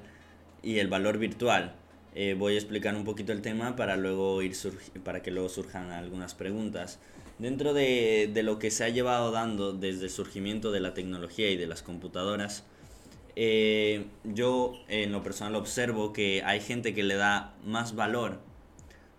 [0.64, 1.76] y el valor virtual.
[2.16, 4.56] Eh, voy a explicar un poquito el tema para, luego ir
[5.04, 6.98] para que luego surjan algunas preguntas.
[7.38, 11.50] Dentro de, de lo que se ha llevado dando desde el surgimiento de la tecnología
[11.50, 12.64] y de las computadoras,
[13.36, 18.40] eh, yo en lo personal observo que hay gente que le da más valor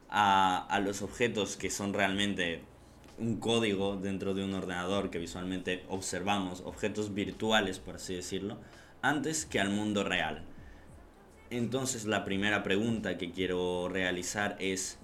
[0.10, 2.62] a, a los objetos que son realmente
[3.18, 8.58] un código dentro de un ordenador que visualmente observamos, objetos virtuales por así decirlo,
[9.02, 10.44] antes que al mundo real.
[11.50, 14.98] Entonces la primera pregunta que quiero realizar es,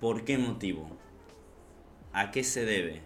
[0.00, 0.88] ¿por qué motivo?
[2.12, 3.02] ¿A qué se debe?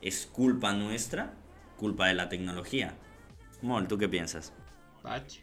[0.00, 1.34] ¿Es culpa nuestra?
[1.76, 2.96] ¿Culpa de la tecnología?
[3.64, 4.52] Mol, ¿tú qué piensas?
[5.02, 5.42] Pache.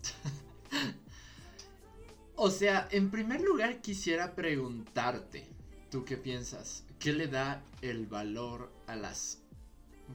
[2.36, 5.48] o sea, en primer lugar quisiera preguntarte,
[5.90, 6.84] ¿tú qué piensas?
[7.00, 9.42] ¿Qué le da el valor a las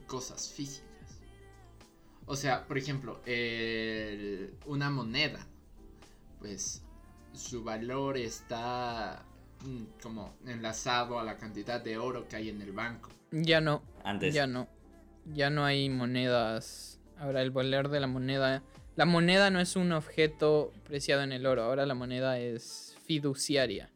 [0.06, 1.20] cosas físicas?
[2.24, 5.46] O sea, por ejemplo, el- una moneda,
[6.38, 6.82] pues
[7.34, 9.22] su valor está
[9.60, 13.10] mm, como enlazado a la cantidad de oro que hay en el banco.
[13.32, 14.32] Ya no, Antes.
[14.32, 14.66] ya no.
[15.32, 17.00] Ya no hay monedas.
[17.18, 18.62] Ahora el valor de la moneda.
[18.96, 21.62] La moneda no es un objeto preciado en el oro.
[21.62, 23.90] Ahora la moneda es fiduciaria.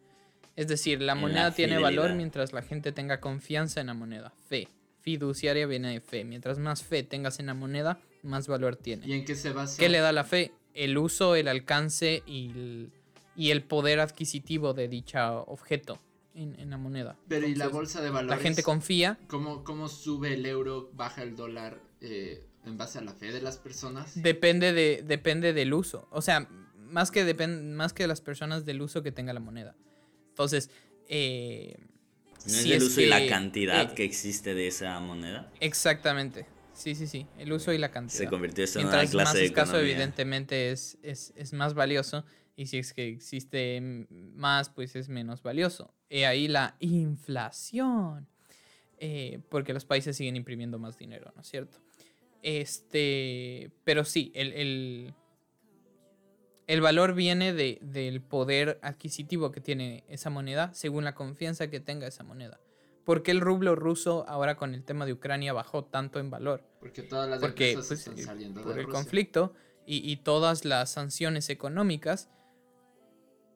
[0.57, 4.33] Es decir, la moneda tiene valor mientras la gente tenga confianza en la moneda.
[4.49, 4.69] Fe.
[5.01, 6.25] Fiduciaria viene de fe.
[6.25, 9.07] Mientras más fe tengas en la moneda, más valor tiene.
[9.07, 9.79] ¿Y en qué se basa?
[9.79, 10.53] ¿Qué le da la fe?
[10.75, 12.91] El uso, el alcance y el,
[13.37, 16.01] y el poder adquisitivo de dicho objeto
[16.39, 17.19] en, en la moneda.
[17.29, 18.41] Pero ¿y la bolsa de La valores?
[18.43, 19.19] gente confía.
[19.27, 23.43] ¿Cómo, ¿Cómo sube el euro, baja el dólar eh, en base a la fe de
[23.43, 24.21] las personas?
[24.23, 26.07] Depende, de, depende del uso.
[26.11, 29.41] O sea, más que, depen- más que de las personas del uso que tenga la
[29.41, 29.75] moneda.
[30.31, 30.71] Entonces,
[31.09, 31.77] eh,
[32.47, 35.51] ¿No si es el uso y la cantidad eh, que existe de esa moneda?
[35.61, 36.47] Exactamente.
[36.73, 37.27] Sí, sí, sí.
[37.39, 38.19] El uso y la cantidad.
[38.19, 39.91] Se convirtió esto en una Mientras clase más de escaso, economía.
[39.93, 42.25] evidentemente, es, es, es más valioso.
[42.55, 45.93] Y si es que existe más, pues es menos valioso.
[46.09, 48.27] Y ahí la inflación.
[49.01, 51.79] Eh, porque los países siguen imprimiendo más dinero, ¿no es cierto?
[52.43, 53.71] Este.
[53.85, 55.15] Pero sí, el, el,
[56.67, 61.81] el valor viene de, del poder adquisitivo que tiene esa moneda según la confianza que
[61.81, 62.59] tenga esa moneda.
[63.05, 66.63] ¿Por qué el rublo ruso ahora con el tema de Ucrania bajó tanto en valor?
[66.79, 69.01] Porque todas las Porque pues, están saliendo por de el Rusia.
[69.01, 69.55] conflicto
[69.87, 72.29] y, y todas las sanciones económicas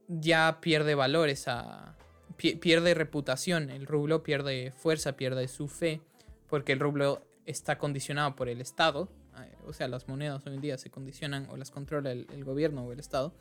[0.08, 1.96] ya pierde valor esa
[2.36, 6.00] pierde reputación el rublo pierde fuerza pierde su fe
[6.48, 9.08] porque el rublo está condicionado por el estado
[9.38, 12.84] eh, o sea las monedas hoy en día se condicionan o las controla el, gobierno
[12.84, 13.34] o el estado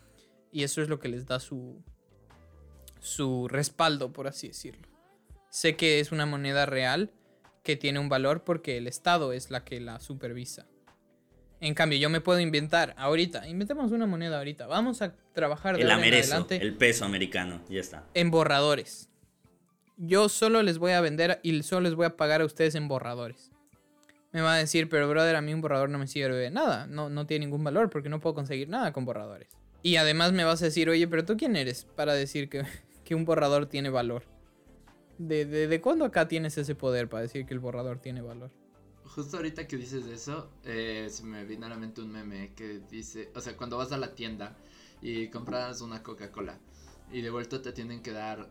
[0.51, 1.83] y eso es lo que les da su
[2.99, 4.87] su respaldo por así decirlo
[5.49, 7.11] sé que es una moneda real
[7.63, 10.67] que tiene un valor porque el Estado es la que la supervisa.
[11.61, 15.83] En cambio, yo me puedo inventar ahorita, inventemos una moneda ahorita, vamos a trabajar de
[15.83, 18.03] El amerezo, adelante el peso americano, ya está.
[18.15, 19.09] en borradores.
[19.95, 22.87] Yo solo les voy a vender y solo les voy a pagar a ustedes en
[22.87, 23.51] borradores.
[24.31, 26.87] Me va a decir, pero brother, a mí un borrador no me sirve de nada,
[26.87, 29.49] no, no tiene ningún valor porque no puedo conseguir nada con borradores.
[29.83, 32.63] Y además me vas a decir, oye, pero tú quién eres para decir que,
[33.05, 34.23] que un borrador tiene valor?
[35.19, 38.49] ¿De, de, de cuándo acá tienes ese poder para decir que el borrador tiene valor?
[39.15, 42.79] Justo ahorita que dices eso, eh, se me viene a la mente un meme que
[42.89, 44.55] dice, o sea, cuando vas a la tienda
[45.01, 46.57] y compras una Coca-Cola
[47.11, 48.49] y de vuelta te tienen que dar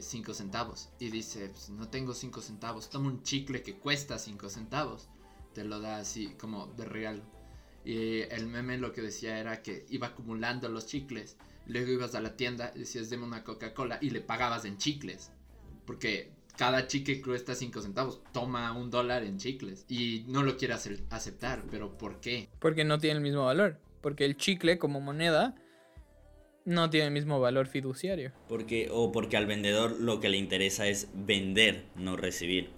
[0.00, 4.48] 5 centavos y dice, pues, no tengo 5 centavos, toma un chicle que cuesta 5
[4.48, 5.08] centavos,
[5.52, 7.22] te lo da así como de regalo.
[7.84, 11.36] Y el meme lo que decía era que iba acumulando los chicles,
[11.66, 15.30] luego ibas a la tienda y decías, deme una Coca-Cola y le pagabas en chicles,
[15.84, 20.74] porque cada chicle cuesta 5 centavos, toma un dólar en chicles y no lo quiere
[20.74, 22.48] hacer- aceptar, pero ¿por qué?
[22.58, 23.78] Porque no tiene el mismo valor.
[24.00, 25.54] Porque el chicle como moneda
[26.64, 28.32] no tiene el mismo valor fiduciario.
[28.48, 32.70] Porque, o porque al vendedor lo que le interesa es vender, no recibir.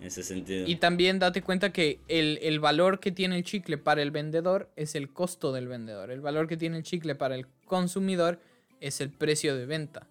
[0.00, 0.66] En ese sentido.
[0.66, 4.70] Y también date cuenta que el, el valor que tiene el chicle para el vendedor
[4.76, 6.10] es el costo del vendedor.
[6.10, 8.40] El valor que tiene el chicle para el consumidor
[8.80, 10.06] es el precio de venta.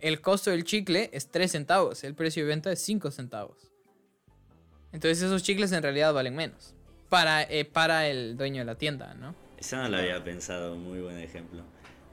[0.00, 3.70] El costo del chicle es 3 centavos, el precio de venta es 5 centavos.
[4.92, 6.74] Entonces esos chicles en realidad valen menos.
[7.08, 9.34] Para, eh, para el dueño de la tienda, ¿no?
[9.58, 11.64] Esa no la había pensado, muy buen ejemplo.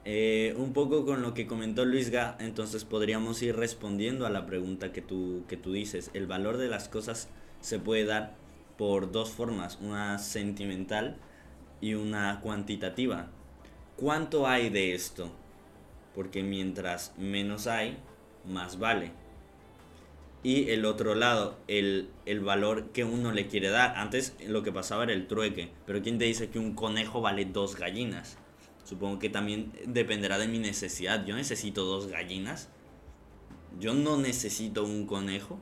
[0.03, 4.45] Eh, un poco con lo que comentó Luis Ga, entonces podríamos ir respondiendo a la
[4.45, 6.11] pregunta que tú, que tú dices.
[6.13, 7.29] El valor de las cosas
[7.61, 8.35] se puede dar
[8.77, 11.17] por dos formas, una sentimental
[11.79, 13.27] y una cuantitativa.
[13.95, 15.31] ¿Cuánto hay de esto?
[16.17, 17.97] Porque mientras menos hay,
[18.45, 19.13] más vale.
[20.43, 23.95] Y el otro lado, el, el valor que uno le quiere dar.
[23.97, 25.71] Antes lo que pasaba era el trueque.
[25.85, 28.37] Pero ¿quién te dice que un conejo vale dos gallinas?
[28.83, 31.25] Supongo que también dependerá de mi necesidad.
[31.25, 32.69] Yo necesito dos gallinas.
[33.79, 35.59] Yo no necesito un conejo.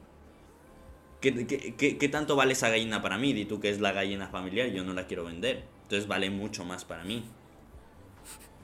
[1.22, 3.34] ¿Qué, qué, qué- tanto vale esa gallina para mí?
[3.34, 5.64] Di tú que es la gallina familiar, yo no la quiero vender.
[5.84, 7.24] Entonces vale mucho más para mí.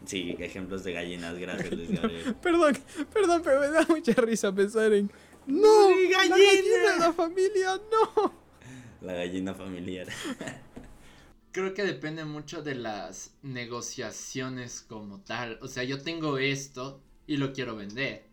[0.06, 2.36] Sí, ejemplos de gallinas, gracias Luis Gabriel.
[2.42, 2.78] Perdón,
[3.14, 5.12] perdón, pero me da mucha risa pensar en...
[5.48, 5.90] ¡No!
[5.90, 6.38] ¡Mi ¡La gallina!
[6.38, 7.82] gallina de la familia!
[7.92, 8.34] ¡No!
[9.02, 10.08] La gallina familiar.
[11.52, 15.60] Creo que depende mucho de las negociaciones como tal.
[15.62, 18.26] O sea, yo tengo esto y lo quiero vender.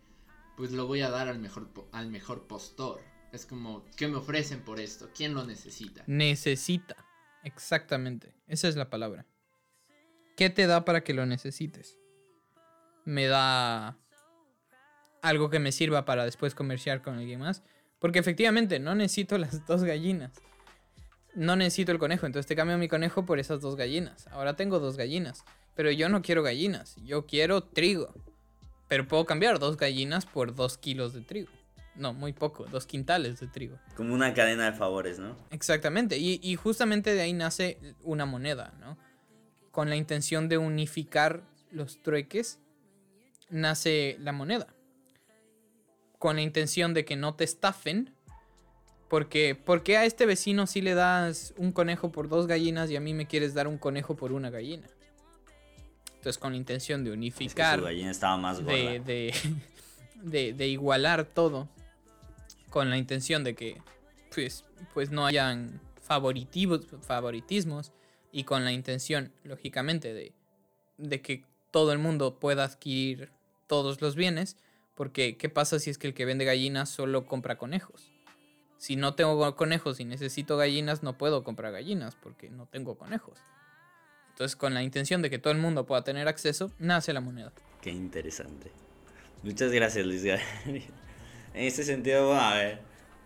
[0.56, 3.00] Pues lo voy a dar al mejor, po- al mejor postor.
[3.32, 5.10] Es como, ¿qué me ofrecen por esto?
[5.14, 6.04] ¿Quién lo necesita?
[6.06, 6.96] Necesita.
[7.44, 8.34] Exactamente.
[8.46, 9.26] Esa es la palabra.
[10.38, 11.98] ¿Qué te da para que lo necesites?
[13.04, 13.98] Me da
[15.20, 17.64] algo que me sirva para después comerciar con alguien más.
[17.98, 20.30] Porque efectivamente no necesito las dos gallinas.
[21.34, 22.24] No necesito el conejo.
[22.24, 24.28] Entonces te cambio mi conejo por esas dos gallinas.
[24.28, 25.44] Ahora tengo dos gallinas.
[25.74, 26.94] Pero yo no quiero gallinas.
[27.02, 28.14] Yo quiero trigo.
[28.86, 31.50] Pero puedo cambiar dos gallinas por dos kilos de trigo.
[31.96, 32.64] No, muy poco.
[32.66, 33.80] Dos quintales de trigo.
[33.96, 35.36] Como una cadena de favores, ¿no?
[35.50, 38.96] Exactamente, y, y justamente de ahí nace una moneda, ¿no?
[39.78, 42.58] Con la intención de unificar los trueques,
[43.48, 44.66] nace la moneda.
[46.18, 48.12] Con la intención de que no te estafen,
[49.08, 52.96] porque ¿por qué a este vecino sí le das un conejo por dos gallinas y
[52.96, 54.88] a mí me quieres dar un conejo por una gallina?
[56.08, 58.72] Entonces con la intención de Es que unificar su gallina estaba más gorda.
[58.72, 59.34] de, de,
[60.24, 61.68] de- de igualar todo
[62.68, 63.80] con la intención de que
[64.34, 67.92] pues, pues no hayan favoritivos, favoritismos
[68.32, 70.32] y con la intención, lógicamente, de,
[70.96, 73.30] de que todo el mundo pueda adquirir
[73.66, 74.56] todos los bienes,
[74.94, 78.10] porque ¿qué pasa si es que el que vende gallinas solo compra conejos?
[78.78, 83.38] Si no tengo conejos y necesito gallinas, no puedo comprar gallinas porque no tengo conejos.
[84.30, 87.52] Entonces, con la intención de que todo el mundo pueda tener acceso, nace la moneda.
[87.82, 88.70] Qué interesante.
[89.42, 90.22] Muchas gracias, Luis.
[91.54, 92.80] En ese sentido, a ver,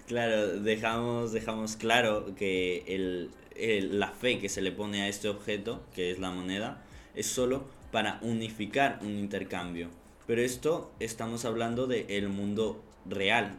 [0.07, 5.29] claro, dejamos, dejamos claro que el, el- la fe que se le pone a este
[5.29, 6.83] objeto, que es la moneda,
[7.15, 9.89] es solo para unificar un intercambio.
[10.27, 13.59] Pero esto estamos hablando del mundo real,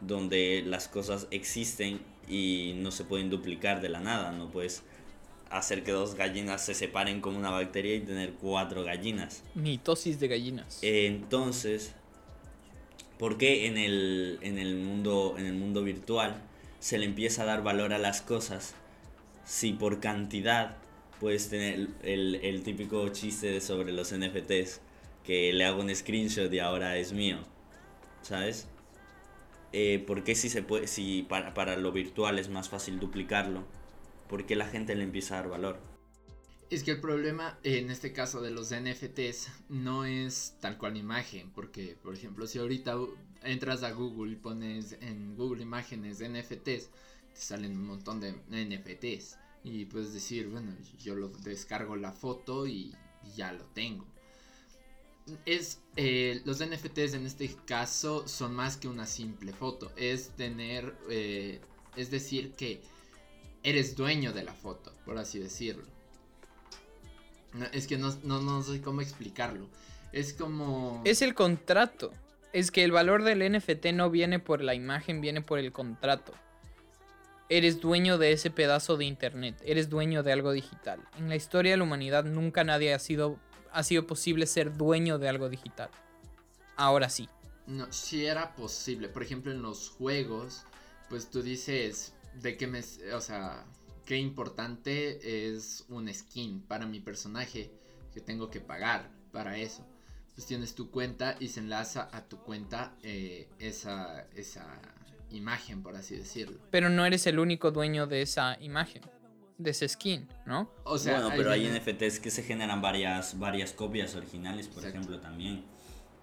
[0.00, 4.32] donde las cosas existen y no se pueden duplicar de la nada.
[4.32, 4.82] No puedes
[5.50, 9.42] hacer que dos gallinas se separen como una bacteria y tener cuatro gallinas.
[9.54, 10.80] Mitosis de gallinas.
[10.82, 11.94] Entonces,
[13.18, 16.42] ¿por qué en el, en el, mundo, en el mundo virtual
[16.80, 18.74] se le empieza a dar valor a las cosas
[19.44, 20.76] si por cantidad
[21.20, 24.80] puedes tener el, el- típico chiste sobre los NFTs
[25.24, 27.38] que le hago un screenshot y ahora es mío?
[28.22, 28.68] ¿Sabes?
[29.72, 33.64] Eh, ¿Por qué si, se puede, si para, para lo virtual es más fácil duplicarlo?
[34.28, 35.78] ¿Por qué la gente le empieza a dar valor?
[36.70, 41.50] Es que el problema en este caso de los NFTs no es tal cual imagen,
[41.50, 42.96] porque por ejemplo si ahorita
[43.42, 46.90] entras a Google y pones en Google imágenes de NFTs,
[47.32, 52.66] te salen un montón de NFTs y puedes decir, bueno, yo lo descargo la foto
[52.66, 52.94] y,
[53.24, 54.06] y ya lo tengo.
[55.46, 59.92] es eh, los NFTs en este caso son más que una simple foto.
[59.96, 61.60] Es tener, eh,
[61.96, 62.82] es decir que
[63.62, 65.93] eres dueño de la foto, por así decirlo.
[67.72, 69.66] Es que no, no, no sé cómo explicarlo.
[70.12, 71.02] Es como...
[71.04, 72.12] Es el contrato.
[72.52, 76.32] Es que el valor del NFT no viene por la imagen, viene por el contrato.
[77.48, 81.00] Eres dueño de ese pedazo de internet, eres dueño de algo digital.
[81.18, 83.38] En la historia de la humanidad nunca nadie ha sido,
[83.72, 85.90] ha sido posible ser dueño de algo digital.
[86.76, 87.28] Ahora sí.
[87.66, 89.08] No, si era posible.
[89.08, 90.64] Por ejemplo, en los juegos,
[91.08, 92.80] pues tú dices de qué me,
[93.12, 93.64] o sea,
[94.04, 97.70] qué importante es un skin para mi personaje
[98.12, 99.86] que tengo que pagar para eso.
[100.34, 104.66] Pues tienes tu cuenta y se enlaza a tu cuenta eh, esa, esa
[105.30, 106.58] imagen, por así decirlo.
[106.70, 109.02] Pero no eres el único dueño de esa imagen,
[109.58, 110.70] de ese skin, ¿no?
[110.84, 114.78] O sea, bueno, pero hay viene- NFTs que se generan varias, varias copias originales, por
[114.84, 114.98] Exacto.
[114.98, 115.64] ejemplo, también.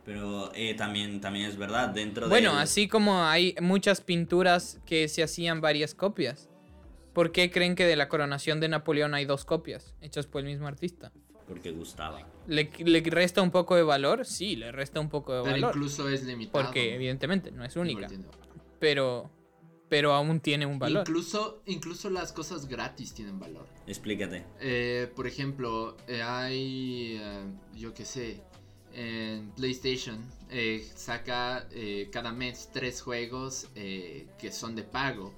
[0.03, 2.29] Pero eh, también, también es verdad, dentro de...
[2.29, 6.49] Bueno, así como hay muchas pinturas que se hacían varias copias.
[7.13, 10.47] ¿Por qué creen que de la coronación de Napoleón hay dos copias hechas por el
[10.47, 11.11] mismo artista?
[11.47, 12.25] Porque gustaba.
[12.47, 14.25] ¿Le, le resta un poco de valor?
[14.25, 15.71] Sí, le resta un poco de Pero valor.
[15.75, 16.63] incluso es limitado.
[16.65, 18.07] Porque evidentemente no es única.
[18.79, 19.29] Pero,
[19.89, 21.01] pero aún tiene un valor.
[21.05, 23.67] Incluso, incluso las cosas gratis tienen valor.
[23.85, 24.45] Explícate.
[24.61, 27.43] Eh, por ejemplo, eh, hay, eh,
[27.75, 28.41] yo qué sé,
[28.93, 35.33] en PlayStation eh, saca eh, cada mes tres juegos eh, que son de pago.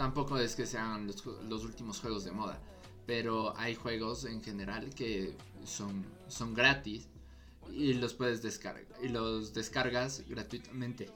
[0.00, 2.58] Tampoco es que sean los, los últimos juegos de moda,
[3.04, 7.06] pero hay juegos en general que son, son gratis
[7.70, 11.10] y los puedes descargar y los descargas gratuitamente.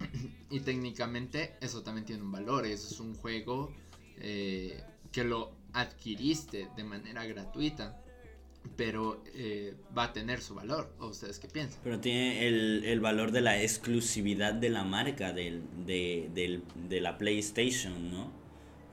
[0.50, 3.70] y técnicamente eso también tiene un valor, es un juego
[4.16, 8.01] eh, que lo adquiriste de manera gratuita,
[8.76, 10.92] pero eh, va a tener su valor.
[10.98, 11.80] ¿O ustedes qué piensan?
[11.84, 17.00] Pero tiene el, el valor de la exclusividad de la marca del, de, del- de
[17.00, 18.30] la PlayStation, ¿no?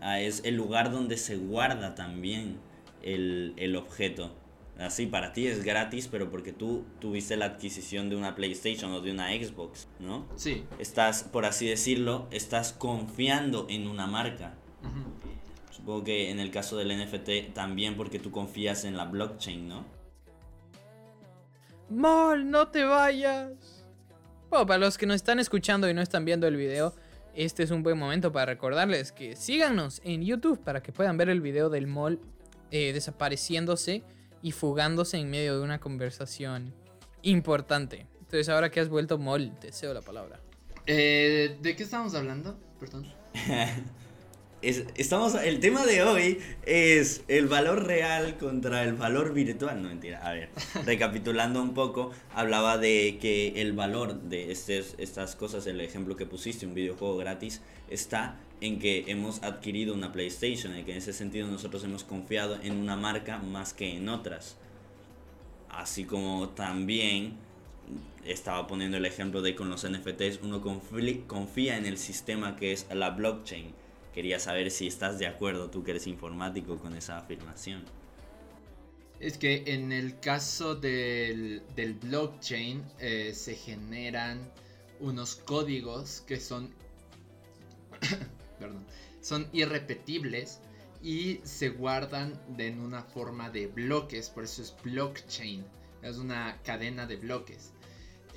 [0.02, 2.58] Ah, es el lugar donde se guarda también
[3.04, 4.34] el, el objeto.
[4.78, 9.02] Así, para ti es gratis, pero porque tú tuviste la adquisición de una PlayStation o
[9.02, 10.26] de una Xbox, ¿no?
[10.38, 10.64] Sí.
[10.80, 14.54] Estás, por así decirlo, estás confiando en una marca.
[14.82, 15.10] ujú.
[15.80, 19.86] Supongo que en el caso del NFT también porque tú confías en la blockchain, ¿no?
[21.90, 23.86] Mol, no te vayas.
[24.50, 26.94] Bueno, para los que nos están escuchando y no están viendo el video,
[27.34, 31.30] este es un buen momento para recordarles que síganos en YouTube para que puedan ver
[31.30, 32.20] el video del Mol
[32.72, 34.04] eh, desapareciéndose
[34.42, 36.74] y fugándose en medio de una conversación
[37.22, 38.06] importante.
[38.20, 40.42] Entonces, ahora que has vuelto Mol, te cedo la palabra.
[40.86, 42.60] Eh, ¿De qué estamos hablando?
[42.82, 43.08] Perdón.
[44.62, 49.82] Es- estamos, el tema de hoy es el valor real contra el valor virtual.
[49.82, 50.20] No, mentira.
[50.22, 50.50] A ver,
[50.86, 56.26] recapitulando un poco, hablaba de que el valor de estes- estas cosas, el ejemplo que
[56.26, 61.14] pusiste, un videojuego gratis, está en que hemos adquirido una PlayStation, en que en ese
[61.14, 64.58] sentido nosotros hemos confiado en una marca más que en otras.
[65.70, 67.36] Así como también
[68.26, 70.62] estaba poniendo el ejemplo de con los NFTs, uno
[71.28, 73.74] confía en el sistema que es la blockchain.
[74.14, 77.84] Quería saber si estás de acuerdo, tú que eres informático, con esa afirmación.
[79.20, 81.62] Es que en el caso del,
[82.02, 84.40] blockchain eh, se generan
[85.00, 86.74] unos códigos que son,
[88.60, 88.86] perdón,
[89.22, 90.60] son irrepetibles
[91.02, 95.66] y se guardan en una forma de bloques, por eso es blockchain,
[96.02, 97.72] es una cadena de bloques.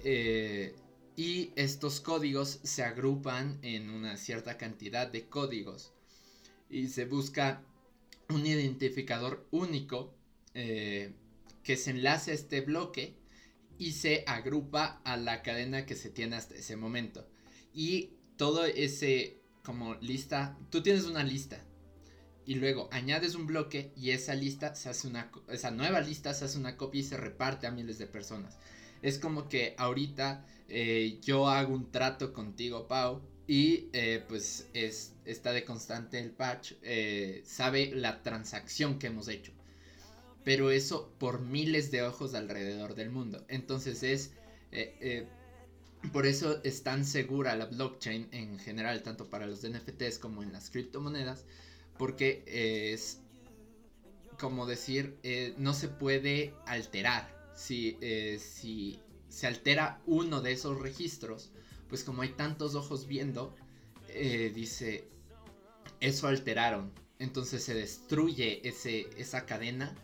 [0.05, 0.75] Eh,
[1.17, 5.93] y estos códigos se agrupan en una cierta cantidad de códigos
[6.71, 7.63] y se busca
[8.29, 10.15] un identificador único
[10.55, 11.13] eh,
[11.63, 13.15] que se enlace a este bloque
[13.79, 17.27] y se agrupa a la cadena que se tiene hasta ese momento.
[17.75, 21.65] Y todo ese como lista, tú tienes una lista
[22.45, 26.45] y luego añades un bloque y esa lista se hace una esa nueva lista se
[26.45, 28.59] hace una copia y se reparte a miles de personas.
[29.03, 35.15] Es como que ahorita eh, yo hago un trato contigo, Pau, y eh, pues es,
[35.27, 39.53] está de constante el patch, eh, sabe la transacción que hemos hecho.
[40.45, 43.45] Pero eso por miles de ojos alrededor del mundo.
[43.49, 44.31] Entonces es...
[46.13, 50.53] por eso es tan segura la blockchain en general, tanto para los NFTs como en
[50.53, 51.45] las criptomonedas,
[51.99, 53.21] porque es
[54.41, 55.19] como decir,
[55.59, 57.42] no se puede alterar.
[57.55, 61.53] Si, eh, si se altera uno de esos registros,
[61.89, 63.55] pues como hay tantos ojos viendo,
[64.09, 65.05] eh, dice,
[66.01, 66.93] eso alteraron.
[67.19, 69.95] Entonces se destruye ese, esa cadena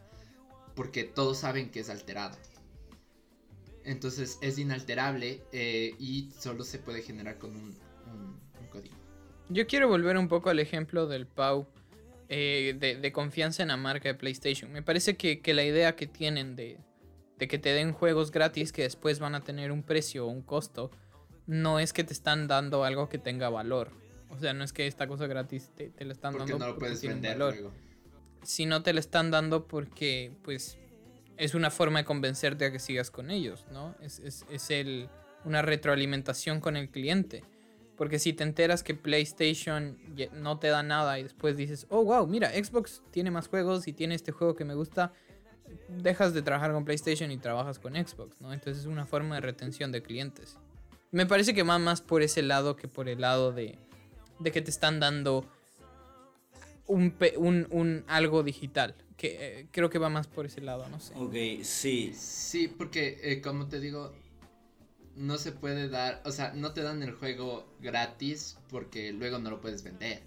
[0.74, 2.36] porque todos saben que es alterado.
[3.84, 7.76] Entonces es inalterable eh, y solo se puede generar con un,
[8.70, 8.94] código.
[9.48, 11.66] Yo quiero volver un poco al ejemplo del Pau
[12.28, 14.70] de, de confianza en la marca de PlayStation.
[14.70, 16.78] Me parece que, que la idea que tienen de,
[17.38, 20.42] de que te den juegos gratis que después van a tener un precio o un
[20.42, 20.90] costo,
[21.46, 23.90] no es que te están dando algo que tenga valor.
[24.30, 26.66] O sea, no es que esta cosa gratis te, te la están Porque dando no
[26.72, 27.54] lo porque puedes tiene vender valor.
[27.54, 27.72] luego.
[28.42, 30.78] sino te la están dando porque pues
[31.36, 33.94] es una forma de convencerte a que sigas con ellos, ¿no?
[34.00, 35.08] Es, es- es el,
[35.44, 37.44] una retroalimentación con el cliente.
[37.96, 39.98] Porque si te enteras que PlayStation
[40.32, 43.92] no te da nada y después dices, oh, wow, mira, Xbox tiene más juegos y
[43.92, 45.12] tiene este juego que me gusta,
[45.88, 48.52] dejas de trabajar con PlayStation y trabajas con Xbox, ¿no?
[48.52, 50.56] Entonces es una forma de retención de clientes.
[51.10, 53.78] Me parece que va más por ese lado que por el lado de,
[54.38, 55.44] de que te están dando
[56.86, 58.94] un, pe- un, un algo digital.
[59.16, 61.12] Que eh, creo que va más por ese lado, no sé.
[61.16, 62.12] Ok, sí.
[62.14, 64.12] Sí, porque eh, como te digo,
[65.16, 69.50] no se puede dar, o sea, no te dan el juego gratis porque luego no
[69.50, 70.22] lo puedes vender.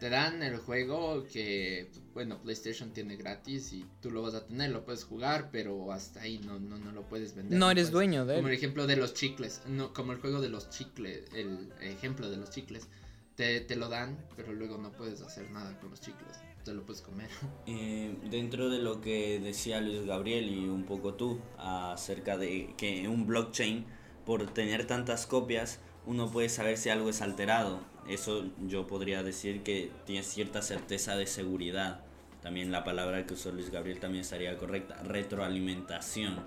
[0.00, 4.70] Te dan el juego que, bueno, PlayStation tiene gratis y tú lo vas a tener,
[4.70, 7.58] lo puedes jugar, pero hasta ahí no, no, no lo puedes vender.
[7.58, 10.40] No eres puedes- dueño de Como el ejemplo de los chicles, no, como el juego
[10.40, 12.86] de los chicles, el ejemplo de los chicles.
[13.34, 16.36] Te, te lo dan, pero luego no puedes hacer nada con los chicles.
[16.64, 17.28] Te lo puedes comer.
[17.66, 23.00] Eh, dentro de lo que decía Luis Gabriel y un poco tú acerca de que
[23.00, 23.84] en un blockchain,
[24.24, 25.78] por tener tantas copias,
[26.08, 27.80] uno puede saber si algo es alterado.
[28.08, 32.00] Eso yo podría decir que tiene cierta certeza de seguridad.
[32.40, 35.02] También la palabra que usó Luis Gabriel también estaría correcta.
[35.02, 36.42] Retroalimentación.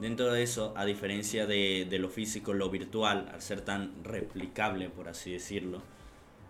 [0.00, 5.08] Dentro de eso, a diferencia de, lo físico, lo virtual, al ser tan replicable, por
[5.08, 5.82] así decirlo,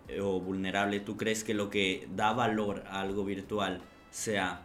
[0.08, 4.62] eh, o vulnerable, ¿tú crees que lo que da valor a algo virtual sea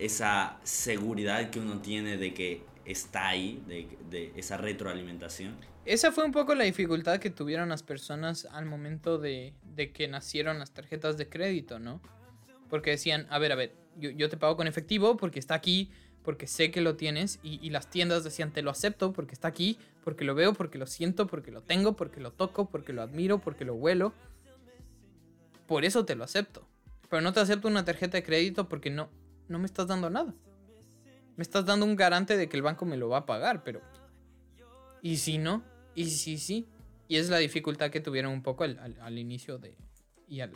[0.00, 5.69] esa seguridad que uno tiene de que está ahí, de esa retroalimentación?
[5.84, 9.54] Esa fue un poco la dificultad que tuvieron las personas al momento de,
[9.94, 12.00] que nacieron las tarjetas de crédito, ¿no?
[12.68, 15.90] Porque decían, a ver, a ver, yo, te pago con efectivo porque está aquí,
[16.22, 19.48] porque sé que lo tienes, y, y las tiendas decían, te lo acepto porque está
[19.48, 23.02] aquí, porque lo veo, porque lo siento, porque lo tengo, porque lo toco, porque lo
[23.02, 24.12] admiro, porque lo huelo.
[25.66, 26.66] Por eso te lo acepto.
[27.08, 29.10] Pero no te acepto una tarjeta de crédito porque no,
[29.48, 30.34] no me estás dando nada.
[31.36, 33.80] Me estás dando un garante de que el banco me lo va a pagar, pero
[35.02, 35.64] ¿Y si no?
[35.94, 36.66] ¿Y si sí?
[37.08, 39.76] Y es la dificultad que tuvieron un poco al, al- inicio de,
[40.28, 40.52] y al,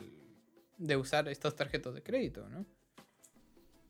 [0.78, 2.64] de usar estas tarjetas de crédito, ¿no?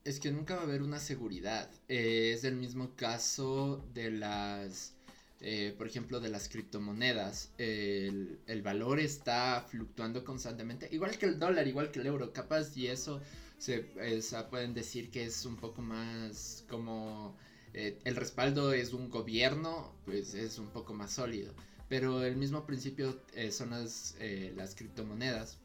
[0.04, 1.70] Es que nunca va a haber una seguridad.
[1.88, 4.94] Eh, es el mismo caso de las,
[5.40, 7.52] eh, por ejemplo, de las criptomonedas.
[7.58, 12.32] El, el valor está fluctuando constantemente, igual que el dólar, igual que el euro.
[12.32, 13.20] Capaz y eso
[13.58, 17.36] se sea, pueden decir que es un poco más como
[17.74, 21.52] eh, el respaldo es un gobierno, pues es un poco más sólido.
[21.88, 25.58] Pero el mismo principio eh, son las, eh, las criptomonedas.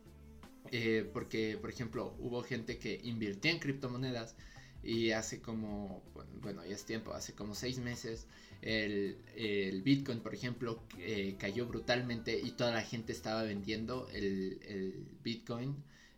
[0.71, 4.35] Eh, porque, por ejemplo, hubo gente que invirtió en criptomonedas
[4.83, 6.03] y hace como,
[6.41, 8.27] bueno, ya es tiempo, hace como seis meses,
[8.61, 14.59] el, el Bitcoin, por ejemplo, eh, cayó brutalmente y toda la gente estaba vendiendo el,
[14.63, 15.75] el Bitcoin,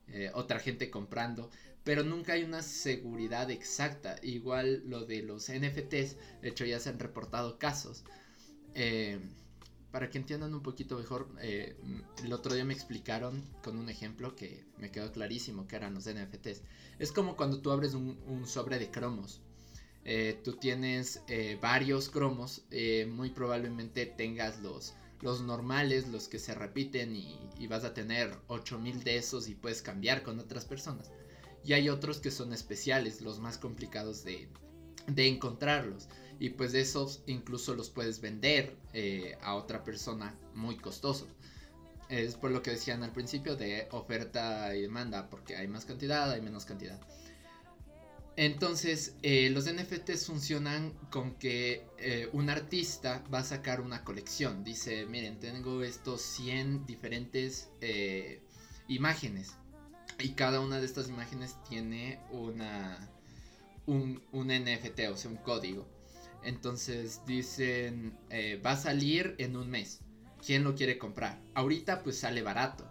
[0.08, 1.50] eh, otra gente comprando,
[1.84, 4.16] pero nunca hay una seguridad exacta.
[4.22, 8.04] Igual lo de los NFTs, de hecho ya se han reportado casos.
[8.76, 9.20] Eh,
[9.92, 11.76] para que entiendan un poquito mejor, eh,
[12.24, 16.06] el otro día me explicaron con un ejemplo que me quedó clarísimo que eran los
[16.08, 16.62] NFTs.
[17.00, 19.42] Es como cuando tú abres un, un sobre de cromos.
[20.04, 26.40] Eh, tú tienes eh, varios cromos, eh, muy probablemente tengas los, los normales, los que
[26.40, 30.66] se repiten y, y vas a tener 8000 de esos y puedes cambiar con otras
[30.66, 31.12] personas.
[31.64, 34.48] Y hay otros que son especiales, los más complicados de,
[35.08, 36.08] de encontrarlos.
[36.40, 41.28] Y pues de esos incluso los puedes vender eh, a otra persona muy costoso.
[42.10, 46.32] Es por lo que decían al principio de oferta y demanda, porque hay más cantidad,
[46.32, 47.00] hay menos cantidad.
[48.38, 54.64] Entonces, eh, los NFTs funcionan con que eh, un artista va a sacar una colección.
[54.64, 57.70] Dice, miren, tengo estos 100 diferentes
[58.88, 59.54] imágenes.
[60.22, 63.12] Y cada una de estas imágenes tiene una,
[63.86, 65.88] un, un NFT, o sea, un código.
[66.44, 70.02] Entonces dicen, eh, va a salir en un mes.
[70.46, 71.42] ¿Quién lo quiere comprar?
[71.54, 72.88] Ahorita pues sale barato.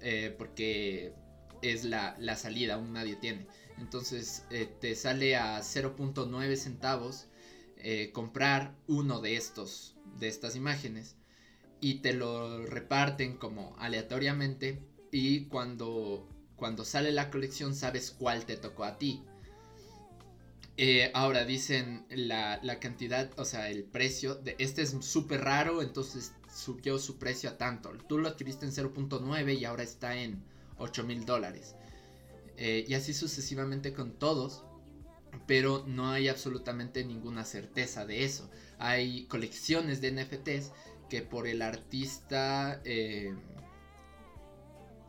[0.00, 1.14] eh, porque
[1.62, 3.46] es la, la salida, aún nadie tiene.
[3.78, 7.28] Entonces eh, te sale a 0.9 centavos
[8.12, 11.16] comprar uno de estos, de estas imágenes.
[11.80, 14.82] Y te lo reparten como aleatoriamente.
[15.12, 19.22] Y cuando, cuando sale la colección sabes cuál te tocó a ti.
[20.76, 26.32] Eh, ahora dicen la, la cantidad, o sea, el precio este es súper raro, entonces
[26.52, 27.92] subió su precio a tanto.
[28.08, 30.42] Tú lo adquiriste en 0.9 y ahora está en
[30.78, 31.76] 8 mil dólares.
[32.56, 34.64] Eh, y así sucesivamente con todos.
[35.46, 38.48] Pero no hay absolutamente ninguna certeza de eso.
[38.78, 40.70] Hay colecciones de NFTs
[41.08, 43.34] que por el artista eh,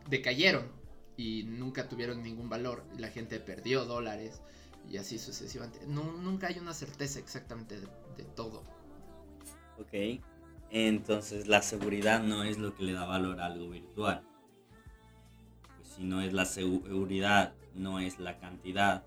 [0.08, 0.75] decayeron
[1.16, 2.84] y nunca tuvieron ningún valor.
[2.98, 4.40] La gente perdió dólares
[4.88, 5.86] y así sucesivamente.
[5.86, 8.62] No, nunca hay una certeza exactamente de, todo.
[9.78, 10.20] Ok.
[10.70, 14.22] Entonces la seguridad no es lo que le da valor a algo virtual.
[15.76, 19.04] Pues si no es la seguridad, no es la cantidad,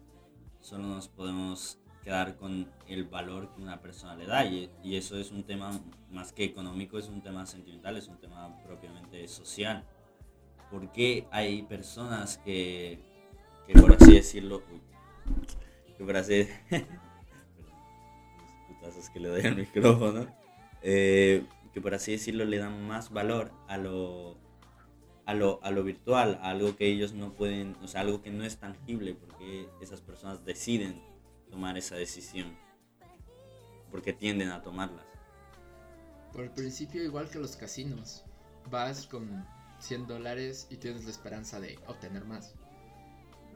[0.62, 4.46] solo nos podemos quedar con el valor que una persona le da.
[4.46, 5.80] Y, y eso es un tema
[6.12, 9.86] más que económico, es un tema sentimental, es un tema propiamente social.
[10.70, 13.00] Porque hay personas que,
[13.68, 14.64] que por así decirlo,
[15.98, 16.48] que por así
[19.14, 20.28] que le doy micrófono,
[20.82, 24.38] eh, que por así decirlo le dan más valor a lo,
[25.26, 28.32] a lo, a lo virtual, a algo que ellos no pueden, o sea, algo que
[28.32, 31.02] no es tangible, porque esas personas deciden
[31.50, 32.58] tomar esa decisión,
[33.92, 35.06] porque tienden a tomarlas.
[36.34, 38.24] Por el principio, igual que los casinos,
[38.70, 39.46] vas con
[39.80, 42.54] 100 dólares y tienes la esperanza de obtener más.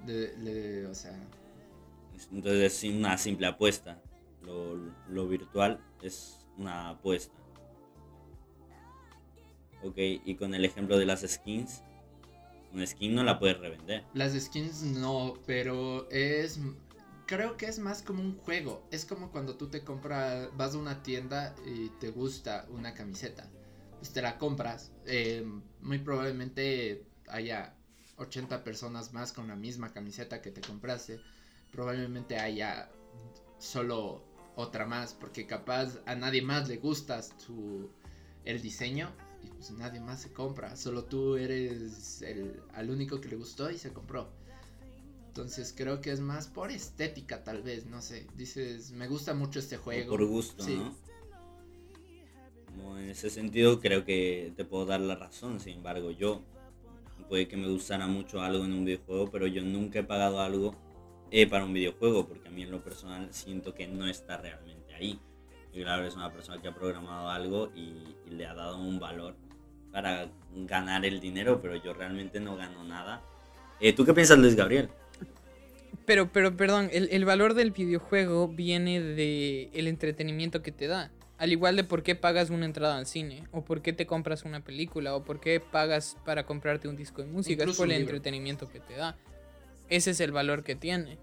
[0.05, 1.17] De, de, o sea...
[2.31, 4.01] Entonces es una simple apuesta.
[4.41, 4.75] Lo,
[5.09, 7.35] lo virtual es una apuesta.
[9.83, 11.81] Ok, y con el ejemplo de las skins,
[12.73, 14.03] una skin no la puedes revender.
[14.13, 16.59] Las skins no, pero es...
[17.25, 18.83] Creo que es más como un juego.
[18.91, 23.49] Es como cuando tú te compras, vas a una tienda y te gusta una camiseta.
[24.03, 24.91] Pues te la compras.
[25.05, 25.47] Eh,
[25.79, 27.73] muy probablemente haya
[28.17, 31.21] 80 personas más con la misma camiseta que te compraste.
[31.71, 32.91] Probablemente haya
[33.59, 34.21] solo
[34.57, 37.89] otra más, porque capaz a nadie más le gusta tu,
[38.43, 39.09] el diseño
[39.41, 43.71] y pues nadie más se compra, solo tú eres el al único que le gustó
[43.71, 44.33] y se compró.
[45.27, 49.59] Entonces creo que es más por estética tal vez, no sé, dices, me gusta mucho
[49.59, 50.13] este juego.
[50.13, 50.75] O por gusto, sí.
[50.75, 50.93] ¿no?
[52.75, 56.41] Como en ese sentido creo que te puedo dar la razón, sin embargo yo
[57.29, 60.75] puede que me gustara mucho algo en un videojuego, pero yo nunca he pagado algo
[61.31, 64.93] eh, para un videojuego, porque a mí en lo personal siento que no está realmente
[64.93, 65.19] ahí.
[65.71, 67.93] Y claro, es una persona que ha programado algo y,
[68.27, 69.35] y, le ha dado un valor
[69.91, 73.23] para ganar el dinero, pero yo realmente no gano nada.
[73.79, 74.89] Eh, ¿Tú qué piensas, Luis Gabriel?
[76.05, 81.11] Pero, pero, perdón, el, el valor del videojuego viene de el entretenimiento que te da.
[81.37, 84.43] Al igual de por qué pagas una entrada al cine, o por qué te compras
[84.43, 87.91] una película, o por qué pagas para comprarte un disco de música, Incluso es por
[87.93, 89.17] el entretenimiento que te da.
[89.89, 91.17] Ese es el valor que tiene.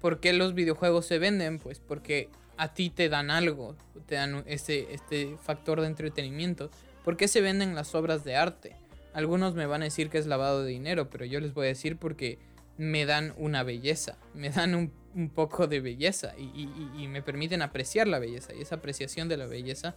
[0.00, 1.58] ¿Por qué los videojuegos se venden?
[1.58, 6.70] Pues porque a ti te dan algo, te dan este, este factor de entretenimiento.
[7.04, 8.76] ¿Por qué se venden las obras de arte?
[9.14, 11.68] Algunos me van a decir que es lavado de dinero, pero yo les voy a
[11.68, 12.38] decir porque
[12.78, 17.22] me dan una belleza, me dan un, un poco de belleza y, y- y me
[17.22, 18.54] permiten apreciar la belleza.
[18.54, 19.96] Y esa apreciación de la belleza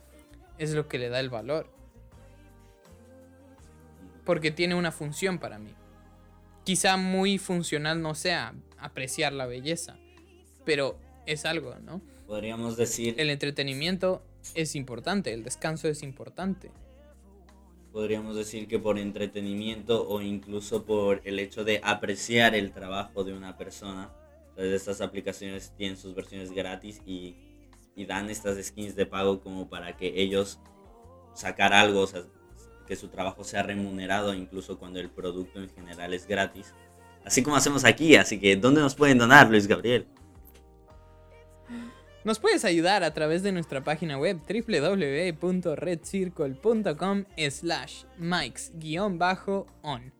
[0.57, 1.71] es lo que le da el valor.
[4.25, 5.73] Porque tiene una función para mí.
[6.63, 9.97] Quizá muy funcional no sea apreciar la belleza,
[10.65, 12.01] pero es algo, ¿no?
[12.27, 16.71] Podríamos decir, El entretenimiento es importante, el descanso es importante.
[17.91, 23.33] Podríamos decir que por entretenimiento o incluso por el hecho de apreciar el trabajo de
[23.33, 24.11] una persona.
[24.49, 27.35] Entonces estas aplicaciones tienen sus versiones gratis y,
[27.95, 30.59] y dan estas skins de pago como para que ellos
[31.33, 32.23] sacar algo, o sea,
[32.87, 36.73] que su trabajo sea remunerado incluso cuando el producto en general es gratis.
[37.23, 40.07] Así como hacemos aquí, así que ¿dónde nos pueden donar, Luis Gabriel?
[42.23, 50.13] Nos puedes ayudar a través de nuestra página web www.redcircle.com slash mics-on.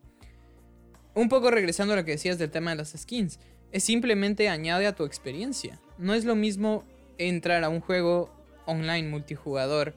[1.13, 3.39] Un poco regresando a lo que decías del tema de las skins,
[3.71, 5.79] es simplemente añade a tu experiencia.
[5.99, 6.83] No es lo mismo
[7.19, 8.33] entrar a un juego
[8.65, 9.93] online multijugador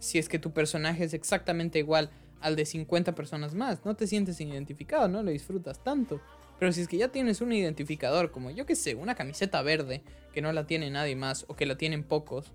[0.00, 3.84] si es que tu personaje es exactamente igual al de 50 personas más.
[3.84, 6.20] No te sientes identificado, no lo disfrutas tanto.
[6.58, 10.02] Pero si es que ya tienes un identificador, como yo que sé, una camiseta verde,
[10.32, 12.52] que no la tiene nadie más o que la tienen pocos,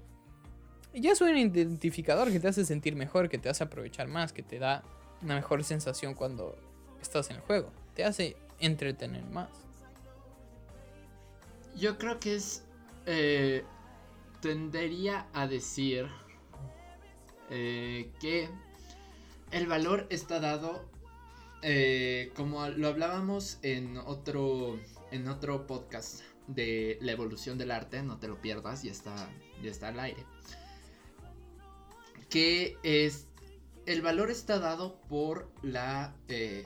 [0.94, 4.44] ya es un identificador que te hace sentir mejor, que te hace aprovechar más, que
[4.44, 4.84] te da
[5.22, 6.56] una mejor sensación cuando
[7.02, 7.72] estás en el juego.
[7.96, 9.50] Te hace entretener más.
[11.76, 12.64] Yo creo que es.
[13.06, 13.64] eh,
[14.44, 16.06] tendería a decir
[17.50, 18.50] eh, que
[19.52, 20.84] el valor está dado.
[21.64, 24.80] Eh, como lo hablábamos en otro.
[25.12, 29.30] En otro podcast de la evolución del arte, no te lo pierdas, ya está,
[29.62, 30.26] ya está al aire.
[32.30, 33.28] Que es,
[33.86, 36.66] el valor está dado por la, eh,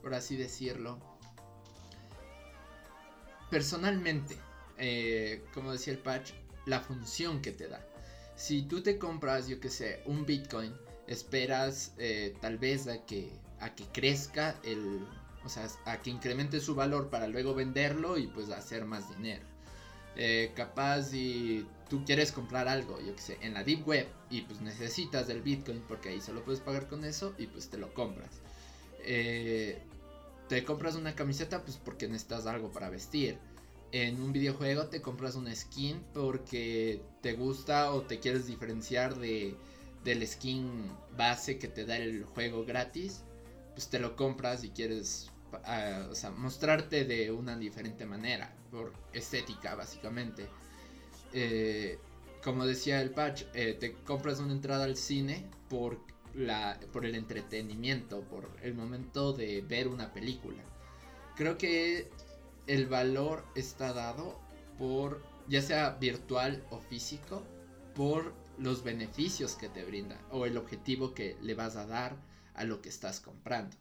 [0.00, 0.98] por así decirlo,
[3.50, 4.38] personalmente,
[4.78, 6.32] eh, como decía el patch,
[6.64, 7.86] la función que te da.
[8.36, 10.72] Si tú te compras, yo que sé, un Bitcoin,
[11.06, 11.92] esperas
[12.40, 15.06] tal vez a que, a que crezca el,
[15.44, 19.44] o sea, a que incremente su valor para luego venderlo y pues hacer más dinero.
[20.16, 24.42] Eh, capaz si tú quieres comprar algo, yo que sé, en la Deep Web y
[24.42, 27.94] pues necesitas del Bitcoin porque ahí solo puedes pagar con eso y pues te lo
[27.94, 28.40] compras.
[29.04, 29.78] Eh,
[30.48, 33.38] te compras una camiseta pues porque necesitas algo para vestir.
[33.92, 39.54] En un videojuego te compras una skin porque te gusta o te quieres diferenciar de,
[40.04, 43.22] del skin base que te da el juego gratis.
[43.78, 45.30] Pues te lo compras y quieres
[46.10, 50.48] o sea, mostrarte de una diferente manera, por estética básicamente.
[51.32, 51.96] Eh,
[52.42, 56.00] como decía el patch, eh, te compras una entrada al cine por,
[56.34, 60.60] la, por el entretenimiento, por el momento de ver una película.
[61.36, 62.10] Creo que
[62.66, 64.40] el valor está dado
[64.76, 67.44] por, ya sea virtual o físico,
[67.94, 72.16] por los beneficios que te brinda o el objetivo que le vas a dar
[72.58, 73.76] a lo que estás comprando.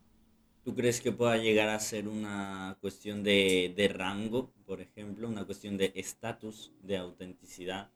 [0.64, 5.46] ¿Tú crees que pueda llegar a ser una cuestión de, de rango, por ejemplo, una
[5.46, 7.90] cuestión de estatus, de autenticidad?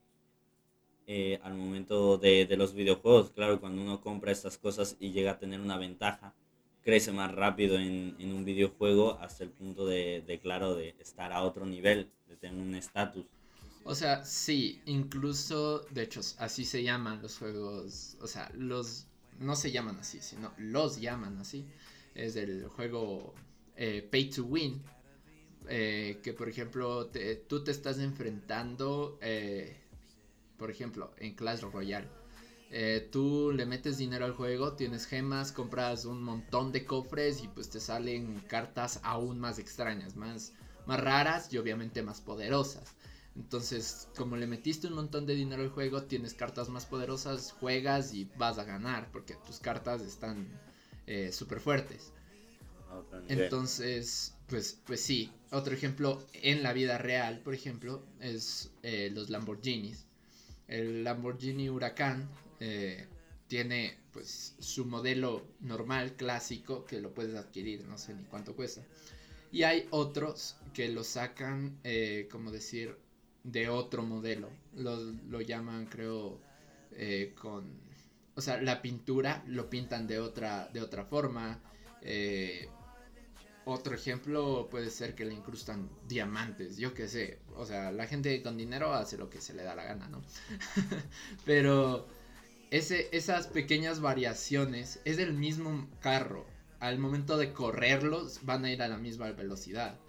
[1.06, 5.32] Eh, al momento de, de, los videojuegos, claro, cuando uno compra estas cosas y llega
[5.32, 6.34] a tener una ventaja,
[6.84, 11.34] crece más rápido en, en un videojuego hasta el punto de, de, claro, de estar
[11.34, 13.26] a otro nivel, de tener un estatus.
[13.84, 19.08] O sea, sí, incluso, de hecho, así se llaman los juegos, o sea, los,
[19.40, 21.66] no se llaman así, sino los llaman así
[22.16, 23.34] es el juego
[23.76, 24.82] eh, Pay to Win.
[25.68, 27.12] Eh, que por ejemplo
[27.48, 29.80] tú te estás enfrentando, eh,
[30.58, 32.10] por ejemplo, en Clash Royale.
[33.12, 37.70] tú le metes dinero al juego, tienes gemas, compras un montón de cofres y pues
[37.70, 40.54] te salen cartas aún más extrañas, más,
[40.88, 42.96] más raras y obviamente más poderosas.
[43.36, 48.14] Entonces, como le metiste un montón de dinero al juego, tienes cartas más poderosas, juegas
[48.14, 50.48] y vas a ganar porque tus cartas están
[51.08, 52.12] eh, súper fuertes.
[53.30, 55.32] Entonces, pues, pues sí.
[55.52, 60.06] Otro ejemplo en la vida real, por ejemplo, es eh, los Lamborghinis.
[60.68, 63.08] El Lamborghini Huracán eh,
[63.48, 68.86] tiene pues su modelo normal, clásico, que lo puedes adquirir, no sé ni cuánto cuesta.
[69.52, 72.98] Y hay otros que lo sacan, eh, como decir,
[73.44, 74.50] de otro modelo.
[74.76, 74.98] Lo,
[75.30, 76.40] lo llaman, creo,
[77.40, 77.92] con
[78.36, 81.60] o sea, la pintura lo pintan de otra, de otra forma.
[82.02, 82.70] Eh,
[83.66, 87.40] otro ejemplo puede ser que le incrustan diamantes, yo qué sé.
[87.56, 90.22] O sea, la gente con dinero hace lo que se le da la gana, ¿no?
[91.46, 92.08] Pero
[92.72, 96.46] ese, esas pequeñas variaciones es el mismo carro.
[96.80, 100.00] Al momento de correrlos van a ir a la misma velocidad.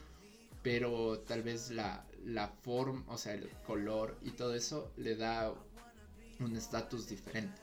[0.62, 5.52] Pero tal vez la, la forma, o sea, el color y todo eso le da
[6.40, 7.61] un estatus diferente.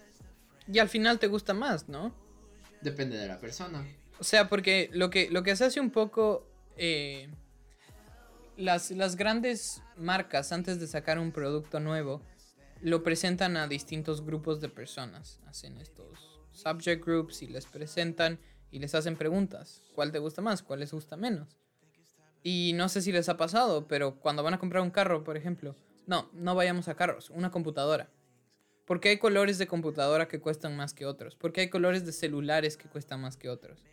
[0.72, 2.14] Y al final te gusta más, ¿no?
[2.82, 3.86] Depende de la persona.
[4.20, 6.48] O sea, porque lo que, lo que se hace un poco...
[6.78, 7.30] Eh,
[8.56, 12.22] las, las grandes marcas antes de sacar un producto nuevo
[12.82, 15.40] lo presentan a distintos grupos de personas.
[15.48, 18.40] Hacen estos subject groups y les presentan
[18.72, 19.82] y les hacen preguntas.
[19.96, 20.62] ¿Cuál te gusta más?
[20.62, 21.58] ¿Cuál les gusta menos?
[22.44, 25.36] Y no sé si les ha pasado, pero cuando van a comprar un carro, por
[25.36, 25.76] ejemplo,
[26.08, 28.10] no, no vayamos a carros, una computadora.
[28.86, 31.36] ¿Por qué hay colores de computadora que cuestan más que otros?
[31.36, 33.84] ¿Por qué hay colores de celulares que cuestan más que otros?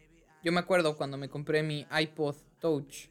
[0.43, 3.09] Yo me acuerdo cuando me compré mi iPod Touch.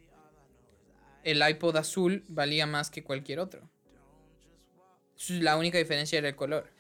[1.23, 3.69] El iPod azul valía más que cualquier otro.
[5.29, 6.71] La única diferencia era el color.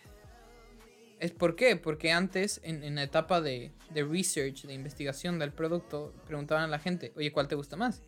[1.19, 1.75] ¿Es por qué?
[1.75, 6.79] Porque antes, en, la etapa de, de research, de investigación del producto, preguntaban a la
[6.79, 8.01] gente, oye, ¿cuál te gusta más?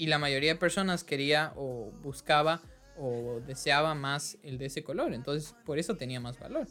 [0.00, 2.62] Y la mayoría de personas quería o buscaba
[2.96, 5.12] o deseaba más el de ese color.
[5.12, 6.66] Entonces, por eso tenía más valor.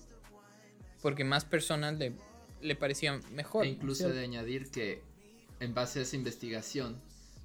[0.99, 2.15] Porque más personas le,
[2.59, 3.67] le parecía mejor.
[3.67, 5.03] E incluso de añadir que
[5.59, 6.99] en base a esa investigación,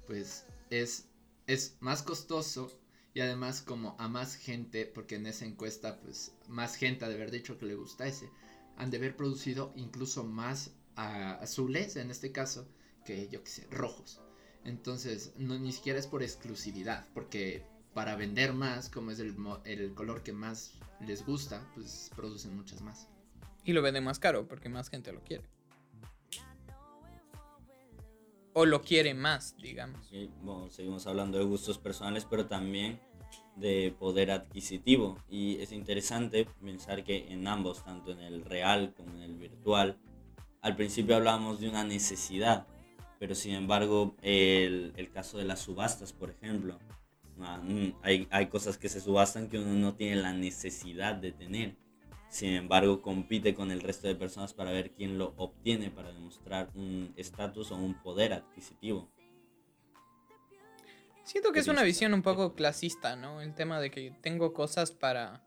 [0.07, 1.07] pues es,
[1.45, 2.71] es más costoso
[3.13, 7.13] y además como a más gente, porque en esa encuesta, pues más gente ha de
[7.13, 8.27] haber dicho que le gusta ese,
[8.75, 12.67] han de haber producido incluso más azules, en este caso,
[13.05, 14.19] que yo que sé, rojos.
[14.65, 19.93] Entonces, no, ni siquiera es por exclusividad, porque para vender más, como es el, el
[19.93, 20.73] color que más
[21.05, 23.07] les gusta, pues producen muchas más.
[23.63, 25.43] Y lo venden más caro porque más gente lo quiere.
[28.53, 30.11] O lo quiere más, digamos.
[30.11, 32.99] Y, bueno, seguimos hablando de gustos personales, pero también
[33.55, 35.17] de poder adquisitivo.
[35.29, 39.97] Y es interesante pensar que en ambos, tanto en el real como en el virtual,
[40.61, 42.65] al principio hablábamos de una necesidad,
[43.25, 46.77] pero sin embargo el, el caso de las subastas, por ejemplo,
[47.39, 51.31] ah, mm, hay, hay cosas que se subastan que uno no tiene la necesidad de
[51.31, 51.75] tener.
[52.29, 56.69] Sin embargo, compite con el resto de personas para ver quién lo obtiene, para demostrar
[56.75, 59.09] un estatus o un poder adquisitivo.
[61.23, 63.41] Siento que es una visión un poco clasista, ¿no?
[63.41, 65.43] El tema de que tengo cosas para,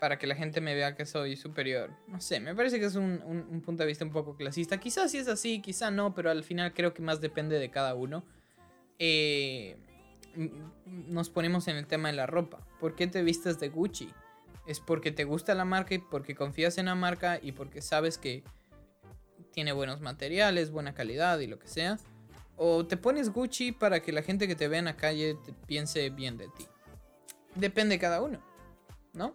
[0.00, 1.90] para que la gente me vea que soy superior.
[2.06, 4.78] No sé, me parece que es un, un- un punto de vista un poco clasista.
[4.78, 7.94] Quizás sí es así, quizás no, pero al final creo que más depende de cada
[7.94, 8.24] uno.
[8.98, 9.76] Eh,
[10.34, 10.50] m-
[10.86, 12.66] m- nos ponemos en el tema de la ropa.
[12.80, 14.08] ¿Por qué te vistes de Gucci?
[14.66, 18.18] Es porque te gusta la marca y porque confías en la marca y porque sabes
[18.18, 18.44] que
[19.52, 21.98] tiene buenos materiales, buena calidad y lo que sea.
[22.56, 25.52] O te pones Gucci para que la gente que te vea en la calle te
[25.52, 26.66] piense bien de ti.
[27.54, 28.40] Depende de cada uno,
[29.14, 29.34] ¿no?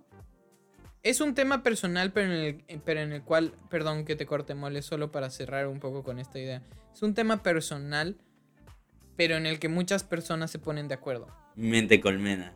[1.03, 4.55] Es un tema personal, pero en, el, pero en el cual, perdón que te corte
[4.55, 6.63] mole, solo para cerrar un poco con esta idea.
[6.93, 8.15] Es un tema personal,
[9.17, 11.27] pero en el que muchas personas se ponen de acuerdo.
[11.55, 12.53] Mente colmena.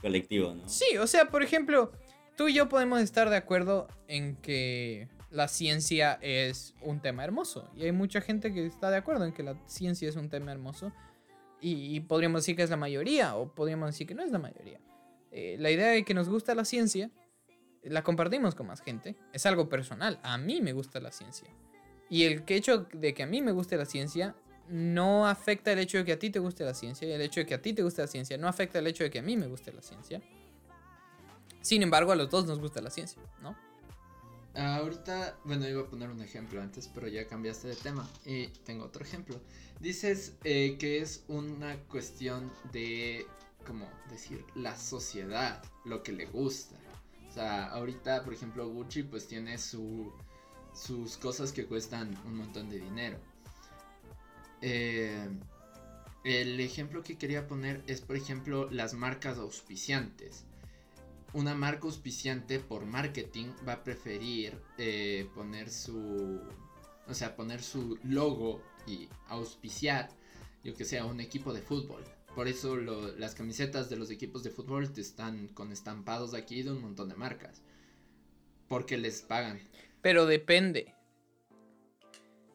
[0.00, 0.66] Colectivo, ¿no?
[0.70, 1.92] Sí, o sea, por ejemplo,
[2.34, 7.70] tú y yo podemos estar de acuerdo en que la ciencia es un tema hermoso.
[7.76, 10.50] Y hay mucha gente que está de acuerdo en que la ciencia es un tema
[10.50, 10.92] hermoso.
[11.60, 14.38] Y, y podríamos decir que es la mayoría, o podríamos decir que no es la
[14.38, 14.80] mayoría.
[15.32, 17.10] Eh, la idea de que nos gusta la ciencia,
[17.82, 19.16] la compartimos con más gente.
[19.32, 20.20] Es algo personal.
[20.22, 21.48] A mí me gusta la ciencia.
[22.08, 24.36] Y el hecho de que a mí me guste la ciencia
[24.68, 27.08] no afecta el hecho de que a ti te guste la ciencia.
[27.08, 29.04] Y el hecho de que a ti te guste la ciencia no afecta el hecho
[29.04, 30.22] de que a mí me guste la ciencia.
[31.62, 33.56] Sin embargo, a los dos nos gusta la ciencia, ¿no?
[34.54, 38.84] Ahorita, bueno, iba a poner un ejemplo antes, pero ya cambiaste de tema y tengo
[38.84, 39.40] otro ejemplo.
[39.80, 43.26] Dices eh, que es una cuestión de,
[43.62, 46.76] como decir, la sociedad, lo que le gusta.
[47.28, 50.12] O sea, ahorita, por ejemplo, Gucci pues tiene su,
[50.74, 53.18] sus cosas que cuestan un montón de dinero.
[54.60, 55.28] Eh,
[56.24, 60.44] el ejemplo que quería poner es, por ejemplo, las marcas auspiciantes
[61.34, 66.40] una marca auspiciante por marketing va a preferir eh, poner su
[67.08, 70.10] o sea poner su logo y auspiciar
[70.62, 74.42] yo que sea un equipo de fútbol por eso lo- las camisetas de los equipos
[74.42, 77.62] de fútbol te están con estampados aquí de un montón de marcas
[78.68, 79.60] porque les pagan
[80.00, 80.94] Pero depende.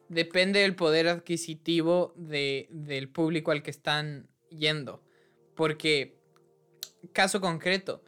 [0.08, 5.02] Depende del poder adquisitivo de- del público al que están yendo.
[5.54, 6.18] Porque,
[7.12, 8.02] caso concreto,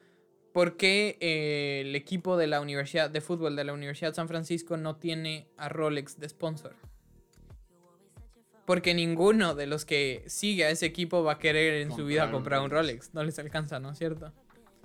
[0.53, 4.29] ¿por qué eh, el equipo de la Universidad de Fútbol de la Universidad de San
[4.29, 6.75] Francisco no tiene a Rolex de sponsor?
[8.67, 12.31] Porque ninguno de los que sigue a ese equipo va a querer en su vida
[12.31, 13.15] Comprar un Rolex.
[13.15, 14.33] No les alcanza, ¿no es cierto?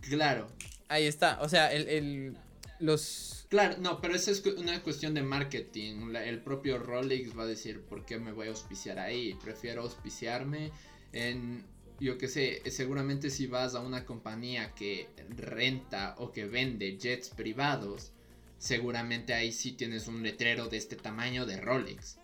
[0.02, 0.48] claro
[0.88, 1.40] Ahí está.
[1.42, 2.38] O sea, el, el-
[2.80, 6.14] los Claro, no, pero eso es una cuestión de marketing.
[6.16, 9.36] El propio Rolex va a decir, ¿por qué me voy a auspiciar ahí?
[9.42, 10.72] Prefiero auspiciarme
[11.14, 11.64] en,
[12.00, 17.30] yo qué sé, seguramente si vas a una compañía que renta o que vende jets
[17.30, 18.12] privados,
[18.58, 22.18] seguramente ahí sí tienes un letrero de este tamaño de Rolex.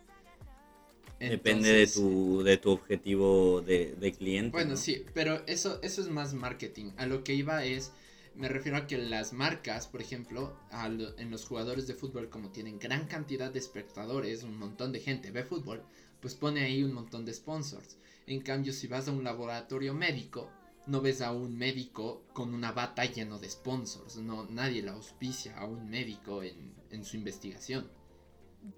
[1.29, 4.51] Depende de Entonces, tu, de tu objetivo de, de cliente.
[4.51, 4.77] Bueno, ¿no?
[4.77, 6.91] sí, pero eso, eso es más marketing.
[6.97, 7.91] A lo que iba es,
[8.35, 10.53] me refiero a que las marcas, por ejemplo,
[10.89, 14.99] lo- en los jugadores de fútbol, como tienen gran cantidad de espectadores, un montón de
[14.99, 15.83] gente ve fútbol,
[16.21, 17.97] pues pone ahí un montón de sponsors.
[18.27, 20.49] En cambio, si vas a un laboratorio médico,
[20.87, 24.17] no ves a un médico con una bata lleno de sponsors.
[24.17, 27.87] No, nadie la auspicia a un médico en, en su investigación.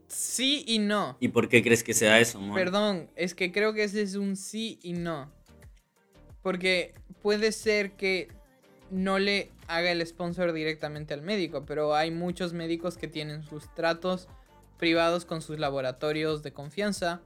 [0.08, 1.18] Sí y no.
[1.20, 2.56] ¿Y por qué crees que sea eso, Mon?
[2.56, 5.32] Perdón, es que creo que ese es un sí y no.
[6.42, 8.28] Porque puede ser que
[8.92, 13.74] no le haga el sponsor directamente al médico, pero hay muchos médicos que tienen sus
[13.74, 14.28] tratos
[14.78, 17.22] privados con sus laboratorios de confianza,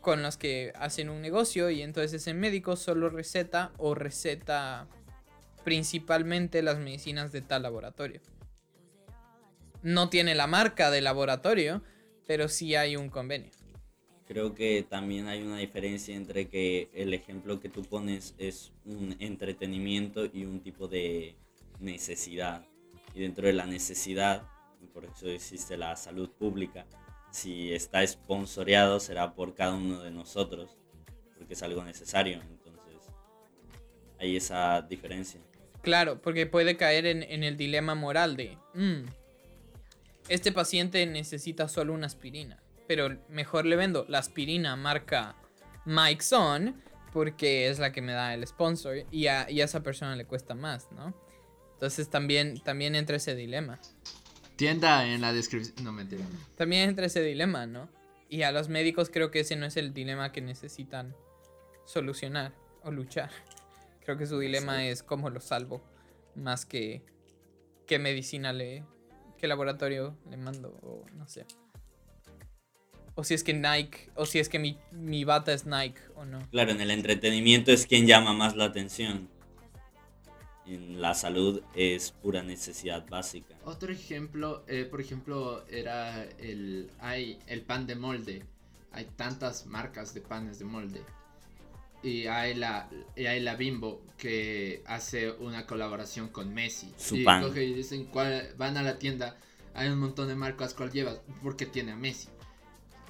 [0.00, 4.86] con los que hacen un negocio y entonces ese médico solo receta o receta
[5.64, 8.20] principalmente las medicinas de tal laboratorio.
[9.88, 11.82] No tiene la marca del laboratorio,
[12.26, 13.50] pero sí hay un convenio.
[14.26, 19.16] Creo que también hay una diferencia entre que el ejemplo que tú pones es un
[19.18, 21.36] entretenimiento y un tipo de
[21.80, 22.66] necesidad.
[23.14, 24.42] Y dentro de la necesidad,
[24.92, 26.84] por eso existe la salud pública,
[27.30, 30.76] si está sponsoreado será por cada uno de nosotros,
[31.38, 32.42] porque es algo necesario.
[32.42, 33.10] Entonces,
[34.18, 35.40] hay esa diferencia.
[35.80, 39.04] Claro, porque puede caer en, en el dilema moral de, "Mm,
[40.28, 42.62] este paciente necesita solo una aspirina.
[42.86, 45.36] pero mejor le vendo la aspirina marca
[45.84, 49.82] Mike Son porque es la que me da el sponsor y a, y a esa
[49.82, 51.14] persona le cuesta más, ¿no?
[51.74, 53.78] Entonces también, también entra ese dilema.
[54.56, 55.76] Tienda en la descripción.
[55.84, 56.24] No, mentira.
[56.56, 57.88] También entra ese dilema, ¿no?
[58.28, 61.14] Y a los médicos creo que ese no es el dilema que necesitan
[61.84, 62.52] solucionar
[62.82, 63.30] o luchar.
[64.04, 65.82] Creo que su dilema es cómo lo salvo,
[66.34, 67.04] más que
[67.86, 68.84] qué medicina le,
[69.38, 71.46] qué laboratorio le mando, o no sé.
[73.14, 76.24] O si es que Nike, o si es que mi, mi bata es Nike o
[76.24, 76.38] no.
[76.50, 79.28] Claro, en el entretenimiento es quien llama más la atención.
[80.66, 83.56] En la salud es pura necesidad básica.
[83.64, 88.44] Otro ejemplo, eh, por ejemplo, era el, hay el pan de molde.
[88.92, 91.00] Hay tantas marcas de panes de molde.
[92.02, 96.92] Y hay la, y hay la Bimbo que hace una colaboración con Messi.
[97.16, 99.36] Y coge y dicen, ¿cuál- van a la tienda,
[99.74, 101.20] hay un montón de marcas, ¿cuál llevas?
[101.42, 102.28] Porque tiene a Messi.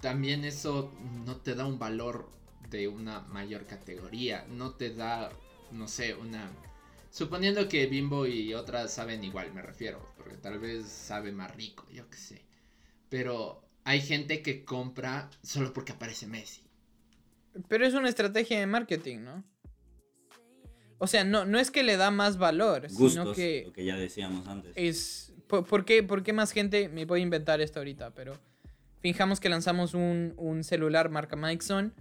[0.01, 0.93] También eso
[1.27, 2.31] no te da un valor
[2.71, 4.47] de una mayor categoría.
[4.49, 5.31] No te da,
[5.73, 6.51] no sé, una...
[7.11, 10.07] Suponiendo que Bimbo y otras saben igual, me refiero.
[10.17, 12.43] Porque tal vez sabe más rico, yo qué sé.
[13.09, 16.63] Pero hay gente que compra solo porque aparece Messi.
[17.67, 19.45] Pero es una estrategia de marketing, ¿no?
[20.99, 23.97] O sea, no, no es que le da más valor, sino que lo que ya
[23.97, 24.73] decíamos antes.
[24.77, 25.33] es...
[25.47, 26.89] ¿por, por qué, por qué más gente?
[26.89, 28.35] Me voy a inventar esto ahorita, pero...
[29.01, 31.95] Fijamos que lanzamos un, un celular marca Mikeson.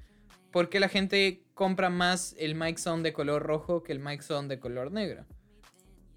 [0.51, 4.59] ¿Por qué la gente compra más el Mikeson de color rojo que el Mikeson de
[4.59, 5.23] color negro?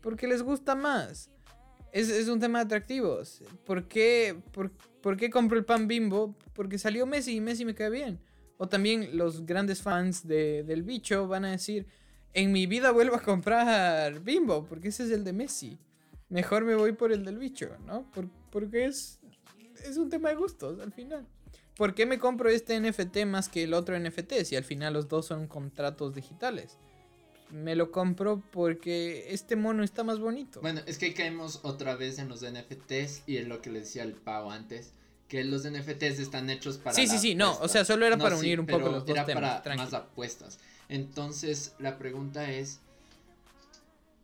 [0.01, 1.31] Porque les gusta más.
[1.93, 3.43] Es, es un tema de atractivos.
[3.67, 4.71] ¿Por qué, por,
[5.03, 6.35] por qué compro el pan bimbo?
[6.55, 8.19] Porque salió Messi y Messi me cae bien.
[8.63, 11.87] O también los grandes fans de- del bicho van a decir,
[12.35, 15.79] en mi vida vuelvo a comprar bimbo, porque ese es el de Messi.
[16.29, 18.03] Mejor me voy por el del bicho, ¿no?
[18.13, 19.19] Por- porque es,
[19.85, 21.27] es un tema de gustos al final.
[21.75, 25.09] ¿Por qué me compro este NFT más que el otro NFT si al final los
[25.09, 26.77] dos son contratos digitales?
[27.51, 30.61] Me lo compro porque este mono está más bonito.
[30.61, 34.03] Bueno, es que caemos otra vez en los NFTs y en lo que le decía
[34.03, 34.93] el Pau antes.
[35.31, 36.95] Que los NFTs están hechos para.
[36.95, 39.17] Sí, sí, sí, no, o sea, solo era para sí, unir un poco los dos
[39.17, 40.59] era temas, para más apuestas.
[40.89, 42.81] Entonces, la pregunta es.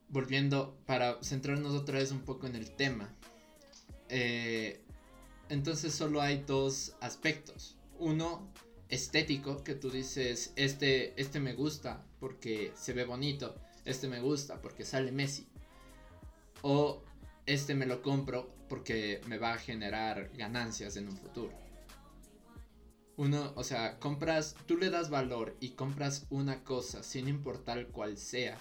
[0.09, 3.09] Volviendo, para centrarnos otra vez un poco en el tema.
[4.09, 4.81] eh,
[5.49, 7.77] entonces, solo hay dos aspectos.
[7.99, 8.49] Uno,
[8.89, 13.55] estético, que tú dices, este, este me gusta porque se ve bonito.
[13.85, 15.47] Este me gusta porque sale Messi.
[16.63, 17.03] O
[17.47, 21.53] este me lo compro porque me va a generar ganancias en un futuro.
[23.17, 28.19] Uno, o sea, compras, tú le das valor y compras una cosa sin importar cuál
[28.19, 28.59] sea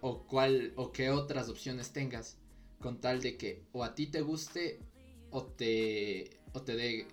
[0.00, 2.38] o cuál o qué otras opciones tengas
[2.80, 4.78] con tal de que o a ti te guste
[5.30, 7.08] o te o te dé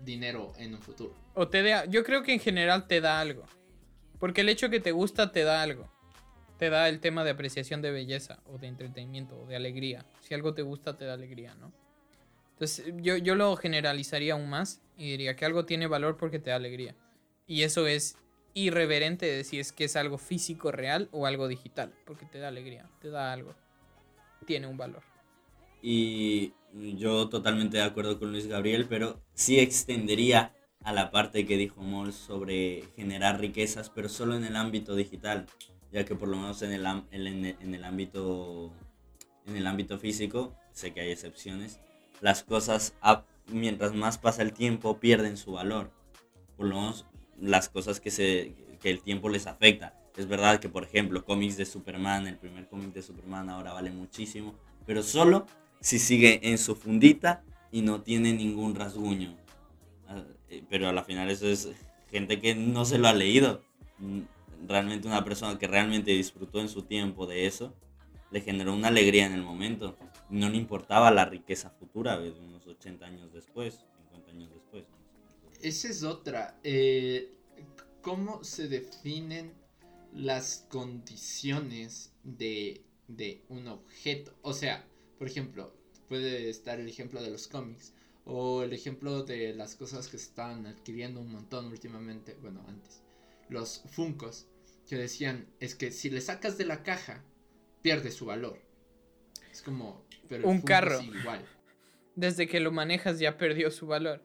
[0.00, 1.14] dinero en un futuro.
[1.34, 3.44] O te da, yo creo que en general te da algo.
[4.18, 5.88] Porque el hecho que te gusta te da algo.
[6.58, 10.04] Te da el tema de apreciación de belleza o de entretenimiento o de alegría.
[10.20, 11.72] Si algo te gusta te da alegría, ¿no?
[12.52, 16.50] Entonces yo, yo lo generalizaría aún más y diría que algo tiene valor porque te
[16.50, 16.96] da alegría.
[17.46, 18.16] Y eso es
[18.54, 21.94] irreverente si es que es algo físico real o algo digital.
[22.04, 23.54] Porque te da alegría, te da algo.
[24.44, 25.02] Tiene un valor.
[25.80, 30.52] Y yo totalmente de acuerdo con Luis Gabriel, pero sí extendería
[30.82, 35.46] a la parte que dijo Moll sobre generar riquezas, pero solo en el ámbito digital,
[35.92, 38.72] ya que por lo menos en el, en en el ámbito
[39.46, 41.80] en el ámbito físico, sé que hay excepciones,
[42.20, 42.94] las cosas
[43.46, 45.90] mientras más pasa el tiempo pierden su valor.
[46.56, 47.06] Por lo menos
[47.40, 49.94] las cosas que se que el tiempo les afecta.
[50.16, 53.90] Es verdad que por ejemplo, cómics de Superman, el primer cómic de Superman ahora vale
[53.90, 54.54] muchísimo,
[54.86, 55.46] pero solo
[55.80, 59.36] si sigue en su fundita y no tiene ningún rasguño.
[60.08, 61.68] Ah, eh, Pero a la final eso es
[62.10, 63.62] gente que no se lo ha leído.
[64.66, 67.74] Realmente una persona que realmente disfrutó en su tiempo de eso,
[68.30, 69.96] le generó una alegría en el momento.
[70.30, 74.84] No le importaba la riqueza futura, de unos 80 años después, 50 años después.
[75.60, 76.58] Esa es otra.
[76.62, 77.32] eh,
[78.02, 79.52] ¿Cómo se definen
[80.14, 84.34] las condiciones de, de un objeto?
[84.42, 84.86] O sea,
[85.18, 85.74] por ejemplo,
[86.08, 87.92] puede estar el ejemplo de los cómics
[88.24, 93.02] o el ejemplo de las cosas que están adquiriendo un montón últimamente, bueno, antes,
[93.48, 94.46] los Funcos,
[94.88, 97.22] que decían, es que si le sacas de la caja,
[97.82, 98.58] pierde su valor.
[99.50, 101.00] Es como, pero el Un Funko carro.
[101.02, 101.44] igual.
[102.14, 104.22] Desde que lo manejas ya perdió su valor.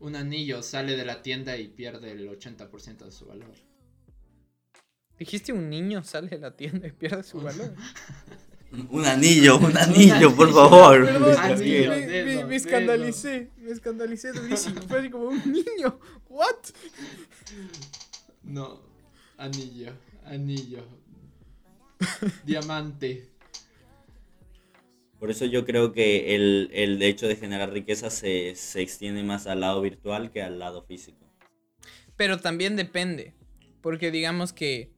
[0.00, 3.54] Un anillo sale de la tienda y pierde el 80% de su valor.
[5.18, 7.74] Dijiste un niño sale de la tienda y pierde su valor.
[8.90, 11.02] Un anillo, un anillo, por favor.
[11.06, 12.50] Perdón, Anillo, me, me- dedo, me dedo.
[12.50, 13.50] escandalicé.
[13.56, 14.82] Me me escandalicé durísimo.
[14.82, 15.98] Fue así como un niño.
[16.28, 16.54] ¿What?
[18.42, 18.80] No,
[19.36, 19.92] anillo,
[20.24, 20.84] anillo.
[22.44, 23.28] Diamante.
[25.18, 29.46] Por eso yo creo que el, el hecho de generar riqueza se, se extiende más
[29.48, 31.18] al lado virtual que al lado físico.
[32.16, 33.34] Pero también depende.
[33.80, 34.92] Porque digamos que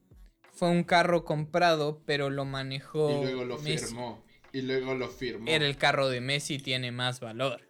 [0.53, 3.09] fue un carro comprado, pero lo manejó.
[3.19, 3.85] Y luego lo Messi.
[3.87, 4.23] firmó.
[4.53, 5.49] Y luego lo firmó.
[5.49, 7.61] Era el carro de Messi, tiene más valor.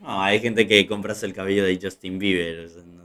[0.00, 2.66] No, hay gente que compras el cabello de Justin Bieber.
[2.66, 2.95] o sea, no-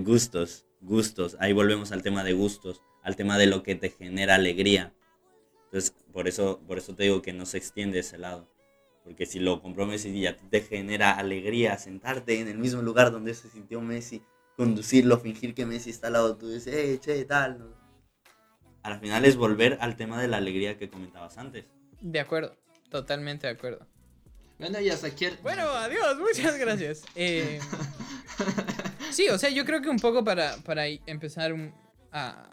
[0.00, 1.36] gustos, gustos.
[1.40, 4.94] Ahí volvemos al tema de gustos, al tema de lo que te genera alegría.
[5.66, 8.48] Entonces, por eso, por eso te digo que no se extiende ese lado.
[9.04, 12.82] Porque si lo compró Messi y a ti te genera alegría sentarte en el mismo
[12.82, 14.22] lugar donde se sintió Messi,
[14.56, 17.58] conducirlo, fingir que Messi está al lado y dices, eh, che, tal.
[17.58, 17.66] ¿no?
[18.82, 21.66] Al final es volver al tema de la alegría que comentabas antes.
[22.00, 22.56] De acuerdo,
[22.88, 23.86] totalmente de acuerdo.
[24.58, 25.26] Bueno, y hasta aquí.
[25.26, 27.02] el- Bueno, adiós, muchas gracias.
[27.14, 27.60] Eh,
[29.16, 31.54] sí, o sea, yo creo que un poco para, para empezar
[32.12, 32.52] a,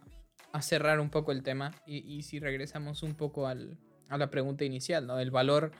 [0.61, 4.63] cerrar un poco el tema, y, y si regresamos un poco al, a la pregunta
[4.63, 5.19] inicial, ¿no?
[5.19, 5.71] El valor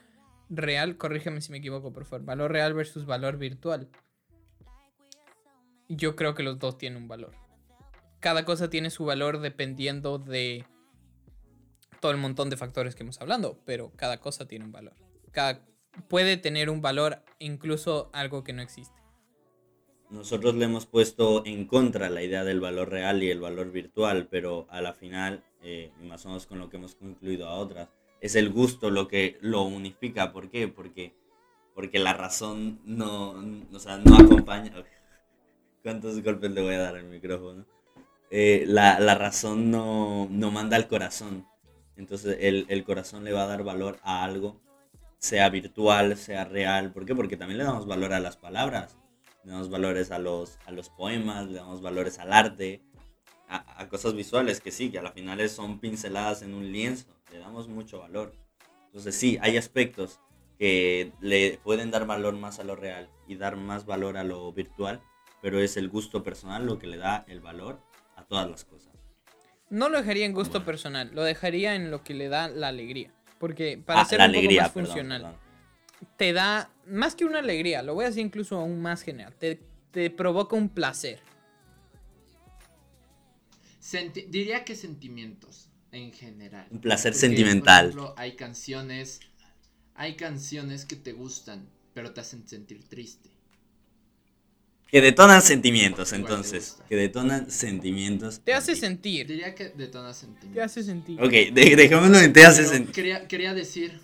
[0.50, 3.88] real, corrígeme si me equivoco, por favor, valor real versus valor virtual.
[5.88, 7.32] Yo creo que los dos tienen un valor.
[8.20, 10.66] Cada cosa tiene su valor dependiendo de
[12.00, 14.94] todo el montón de factores que hemos hablando, pero cada cosa tiene un valor.
[15.32, 15.64] Cada,
[16.08, 19.03] puede tener un valor incluso algo que no existe.
[20.10, 24.28] Nosotros le hemos puesto en contra la idea del valor real y el valor virtual,
[24.30, 27.88] pero a la final, eh, más o menos con lo que hemos concluido a otras,
[28.20, 30.32] es el gusto lo que lo unifica.
[30.32, 30.68] ¿Por qué?
[30.68, 31.14] Porque,
[31.74, 33.34] porque la razón no,
[33.72, 34.72] o sea, no acompaña.
[35.82, 37.66] ¿Cuántos golpes le voy a dar al micrófono?
[38.30, 41.46] Eh, la, la razón no, no manda al corazón.
[41.96, 44.60] Entonces el, el corazón le va a dar valor a algo,
[45.18, 46.92] sea virtual, sea real.
[46.92, 47.14] ¿Por qué?
[47.14, 48.98] Porque también le damos valor a las palabras
[49.44, 52.82] le damos valores a los, a los poemas, le damos valores al arte,
[53.48, 57.06] a, a cosas visuales que sí, que a la final son pinceladas en un lienzo,
[57.30, 58.34] le damos mucho valor.
[58.86, 60.20] Entonces sí, hay aspectos
[60.58, 64.52] que le pueden dar valor más a lo real y dar más valor a lo
[64.52, 65.02] virtual,
[65.42, 67.80] pero es el gusto personal lo que le da el valor
[68.16, 68.92] a todas las cosas.
[69.68, 70.66] No lo dejaría en gusto Bueno.
[70.66, 73.12] personal, lo dejaría en lo que le da la alegría.
[73.38, 75.40] Porque para Ah, ser un alegría, poco más perdón, funcional, perdón.
[76.16, 79.60] Te da más que una alegría, lo voy a decir incluso aún más general, te,
[79.90, 81.20] te provoca un placer.
[83.80, 86.66] Senti- diría que sentimientos en general.
[86.70, 87.84] Un placer Porque, por sentimental.
[87.86, 89.20] ejemplo, hay canciones.
[89.94, 93.30] Hay canciones que te gustan, pero te hacen sentir triste.
[94.90, 96.78] Que detonan sentimientos, entonces.
[96.88, 98.40] Que detonan sentimientos.
[98.40, 98.80] Te hace en ti.
[98.80, 100.54] sentir, Diría que detona sentimientos.
[100.54, 101.20] te hace sentir.
[101.22, 102.94] Ok, de- dejémoslo en te hace sentir.
[102.94, 104.00] Quería, quería decir.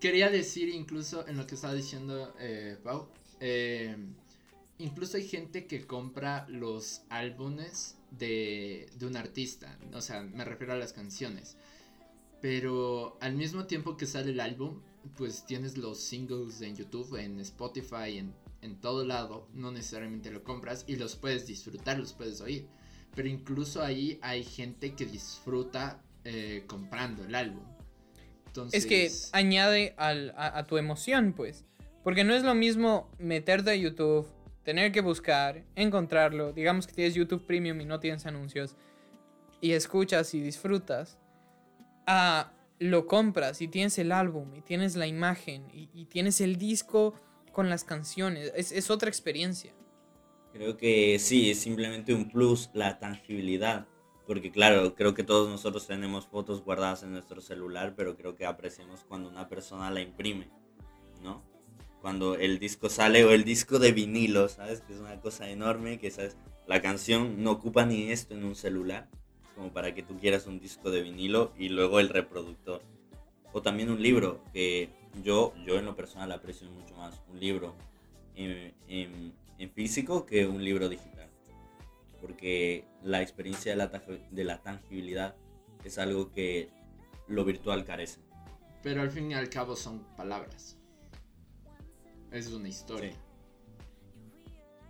[0.00, 3.08] Quería decir incluso en lo que estaba diciendo eh, Pau.
[3.38, 3.96] eh,
[4.78, 9.78] incluso hay gente que compra los álbumes de, de un artista.
[9.92, 11.56] O sea, me refiero a las canciones.
[12.40, 14.80] Pero al mismo tiempo que sale el álbum,
[15.16, 19.48] pues tienes los singles en YouTube, en Spotify, en, en todo lado.
[19.52, 22.66] No necesariamente lo compras y los puedes disfrutar, los puedes oír.
[23.14, 27.64] Pero incluso ahí hay gente que disfruta eh, comprando el álbum.
[28.50, 31.64] Entonces, Es que añade al- a, a tu emoción, pues.
[32.02, 34.26] Porque no es lo mismo meterte a YouTube,
[34.64, 36.52] tener que buscar, encontrarlo.
[36.52, 38.76] Digamos que tienes YouTube Premium y no tienes anuncios.
[39.60, 41.18] Y escuchas y disfrutas.
[42.06, 46.56] A lo compras y tienes el álbum y tienes la imagen y, y tienes el
[46.56, 47.14] disco
[47.52, 48.52] con las canciones.
[48.56, 49.72] Es, es otra experiencia.
[50.52, 53.86] Creo que sí, es simplemente un plus la tangibilidad.
[54.30, 58.46] Porque claro, creo que todos nosotros tenemos fotos guardadas en nuestro celular, pero creo que
[58.46, 60.46] apreciamos cuando una persona la imprime,
[61.20, 61.42] ¿no?
[62.00, 64.82] Cuando el disco sale o el disco de vinilo, ¿sabes?
[64.82, 66.36] Que es una cosa enorme, que sabes,
[66.68, 69.08] la canción no ocupa ni esto en un celular,
[69.56, 72.82] como para que tú quieras un disco de vinilo y luego el reproductor.
[73.52, 74.90] O también un libro, que
[75.24, 77.74] yo, yo en lo personal aprecio mucho más un libro
[78.36, 81.29] en, en- en físico que un libro digital.
[82.20, 83.86] Porque la experiencia de la,
[84.30, 85.34] de la tangibilidad
[85.84, 86.68] es algo que
[87.28, 88.20] lo virtual carece.
[88.82, 90.76] Pero al fin y al cabo son palabras.
[92.30, 93.12] Es una historia.
[93.12, 93.16] Sí.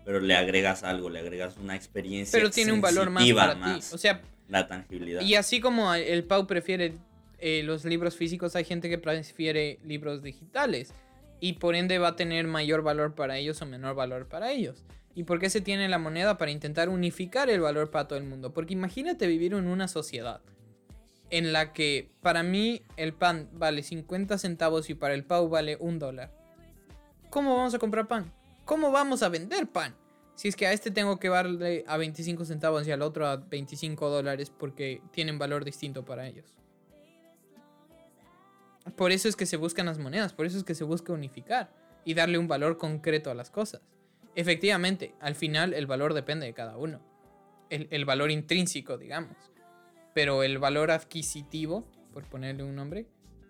[0.05, 2.39] Pero le agregas algo, le agregas una experiencia.
[2.39, 3.95] Pero tiene un valor más para más, ti.
[3.95, 5.21] O sea, la tangibilidad.
[5.21, 6.95] Y así como el Pau prefiere
[7.39, 10.93] eh, los libros físicos, hay gente que prefiere libros digitales.
[11.41, 14.85] Y por ende va a tener mayor valor para ellos o menor valor para ellos.
[15.15, 16.39] ¿Y por qué se tiene la moneda?
[16.39, 18.53] Para intentar unificar el valor para todo el mundo.
[18.53, 20.41] Porque imagínate vivir en una sociedad
[21.31, 25.77] en la que para mí el pan vale 50 centavos y para el Pau vale
[25.81, 26.33] un dólar.
[27.31, 28.33] ¿cómo vamos a comprar pan?
[28.65, 29.95] ¿Cómo vamos a vender pan?
[30.35, 33.37] Si es que a este tengo que darle a 25 centavos y al otro a
[33.37, 36.55] 25 dólares porque tienen valor distinto para ellos.
[38.97, 41.71] Por eso es que se buscan las monedas, por eso es que se busca unificar
[42.05, 43.83] y darle un valor concreto a las cosas.
[44.35, 47.01] Efectivamente, al final el valor depende de cada uno.
[47.69, 49.37] El, el valor intrínseco, digamos.
[50.15, 53.07] Pero el valor adquisitivo, por ponerle un nombre,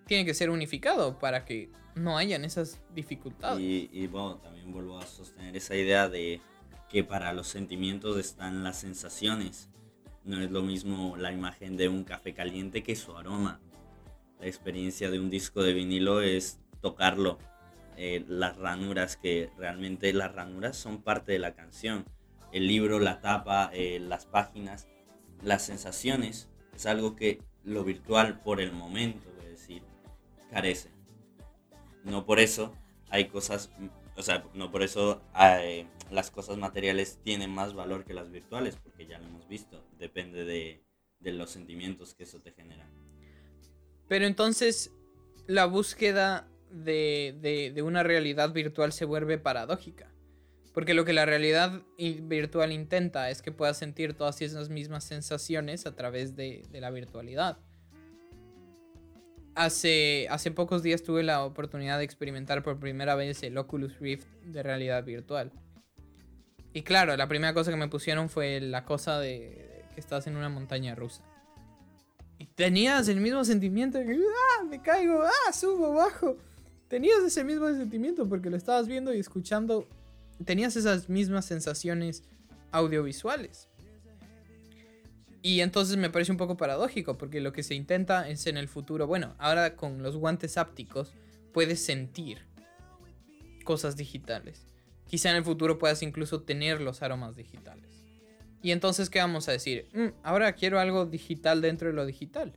[0.07, 3.61] tiene que ser unificado para que no hayan esas dificultades.
[3.61, 6.41] Y, y bueno, también vuelvo a sostener esa idea de
[6.89, 9.71] que para los sentimientos están las sensaciones.
[10.25, 13.61] No es lo mismo la imagen de un café caliente que su aroma.
[14.39, 17.39] La experiencia de un disco de vinilo es tocarlo.
[18.03, 22.07] Eh, las ranuras, que realmente las ranuras son parte de la canción.
[22.51, 24.89] El libro, la tapa, eh, las páginas,
[25.43, 29.83] las sensaciones, es algo que lo virtual por el momento, a decir,
[30.51, 30.91] carece.
[32.03, 32.75] No por eso
[33.11, 33.71] hay cosas,
[34.17, 38.77] o sea, no por eso eh, las cosas materiales tienen más valor que las virtuales,
[38.77, 40.83] porque ya lo hemos visto, depende de,
[41.19, 42.89] de los sentimientos que eso te genera.
[44.09, 44.91] Pero entonces
[45.47, 50.11] la búsqueda de, de- de una realidad virtual se vuelve paradójica.
[50.73, 55.85] Porque lo que la realidad virtual intenta es que puedas sentir todas esas mismas sensaciones
[55.85, 57.59] a través de, de la virtualidad.
[59.57, 64.29] Hace, hace pocos días tuve la oportunidad de experimentar por primera vez el Oculus Rift
[64.45, 65.53] de realidad virtual.
[66.73, 70.37] Y claro, la primera cosa que me pusieron fue la cosa de que estás en
[70.37, 71.25] una montaña rusa.
[72.39, 76.39] Y tenías el mismo sentimiento de que, ah, me caigo, ah, subo, bajo.
[76.91, 79.87] Tenías ese mismo sentimiento porque lo estabas viendo y escuchando.
[80.45, 82.25] Tenías esas mismas sensaciones
[82.73, 83.69] audiovisuales.
[85.41, 88.67] Y entonces me parece un poco paradójico porque lo que se intenta es en el
[88.67, 91.15] futuro, bueno, ahora con los guantes ápticos
[91.53, 92.45] puedes sentir
[93.65, 94.67] cosas digitales.
[95.07, 98.05] Quizá en el futuro puedas incluso tener los aromas digitales.
[98.63, 99.89] Y entonces, ¿qué vamos a decir?
[99.95, 102.53] Mm, ahora quiero algo digital dentro de lo digital.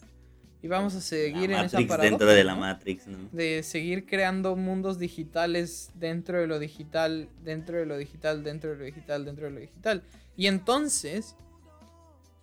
[0.63, 2.61] Y vamos a seguir la en esa Matrix paradoja, dentro de la ¿no?
[2.61, 3.17] Matrix, ¿no?
[3.33, 8.77] de seguir creando mundos digitales dentro de lo digital, dentro de lo digital, dentro de
[8.77, 10.03] lo digital, dentro de lo digital.
[10.37, 11.35] Y entonces,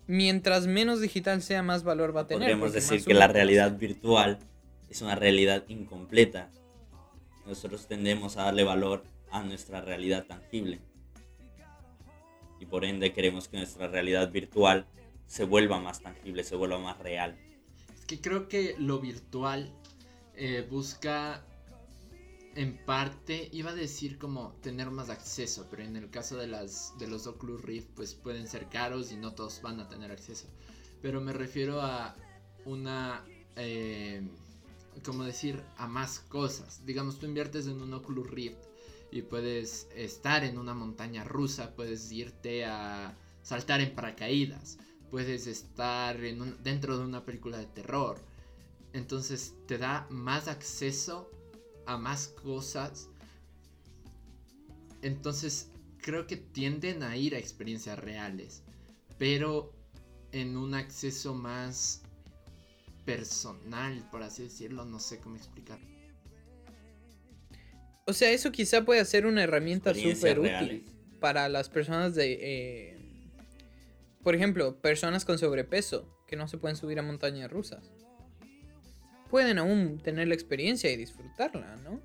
[0.07, 2.43] mientras menos digital sea, más valor va a tener.
[2.43, 4.39] Podríamos porque decir que la realidad virtual
[4.91, 6.51] es una realidad incompleta.
[7.47, 10.79] Nosotros tendemos a darle valor a nuestra realidad tangible.
[12.61, 14.85] Y por ende queremos que nuestra realidad virtual
[15.27, 17.35] se vuelva más tangible, se vuelva más real.
[18.11, 19.73] Que creo que lo virtual
[20.35, 21.47] eh, busca
[22.57, 26.93] en parte, iba a decir como tener más acceso, pero en el caso de las
[26.99, 30.49] de los Oculus Rift pues pueden ser caros y no todos van a tener acceso.
[31.01, 32.17] Pero me refiero a
[32.65, 34.29] una eh,
[35.05, 36.85] como decir a más cosas.
[36.85, 38.59] Digamos, tú inviertes en un Oculus Rift
[39.13, 44.79] y puedes estar en una montaña rusa, puedes irte a saltar en paracaídas,
[45.11, 48.19] puedes estar en un- dentro de una película de terror.
[48.93, 51.31] Entonces te da más acceso
[51.87, 53.09] a más cosas.
[55.03, 55.69] Entonces
[56.03, 58.63] creo que tienden a ir a experiencias reales,
[59.19, 59.73] pero
[60.33, 62.03] en un acceso más
[63.05, 65.79] personal, por así decirlo, no sé cómo explicar.
[68.07, 70.85] O sea, eso quizá puede ser una herramienta súper útil
[71.21, 72.33] para las personas de...
[72.41, 72.97] eh,
[74.23, 77.91] por ejemplo, personas con sobrepeso que no se pueden subir a montañas rusas.
[79.31, 82.01] Pueden aún tener la experiencia y disfrutarla, ¿no?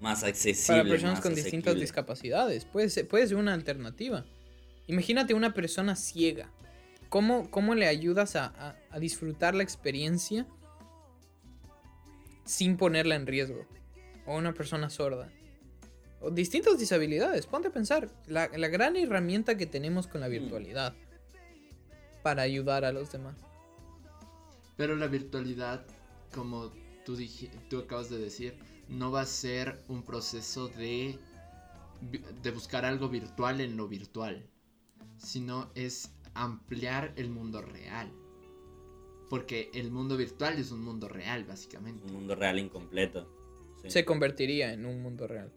[0.00, 0.80] Más accesible.
[0.80, 2.64] Para personas con distintas discapacidades.
[2.64, 4.24] Puede ser, puede ser una alternativa.
[4.86, 6.50] Imagínate una persona ciega.
[7.08, 10.46] ¿Cómo, cómo le ayudas a, a- a disfrutar la experiencia
[12.44, 13.66] sin ponerla en riesgo?
[14.26, 15.30] O una persona sorda.
[16.20, 17.46] O distintas disabilidades.
[17.46, 18.08] Ponte a pensar.
[18.26, 20.94] La, la gran herramienta que tenemos con la virtualidad.
[22.22, 23.36] Para ayudar a los demás.
[24.76, 25.84] Pero la virtualidad,
[26.34, 26.72] como
[27.04, 27.16] tú,
[27.78, 28.54] acabas de decir,
[28.88, 31.18] no va a ser un proceso de,
[32.42, 34.46] de buscar algo virtual en lo virtual,
[35.18, 38.10] sino es ampliar el mundo real.
[39.28, 42.04] Porque el mundo virtual es un mundo real, básicamente.
[42.04, 43.28] Un mundo real incompleto.
[43.82, 43.90] sí.
[43.90, 45.52] Se convertiría en un mundo real.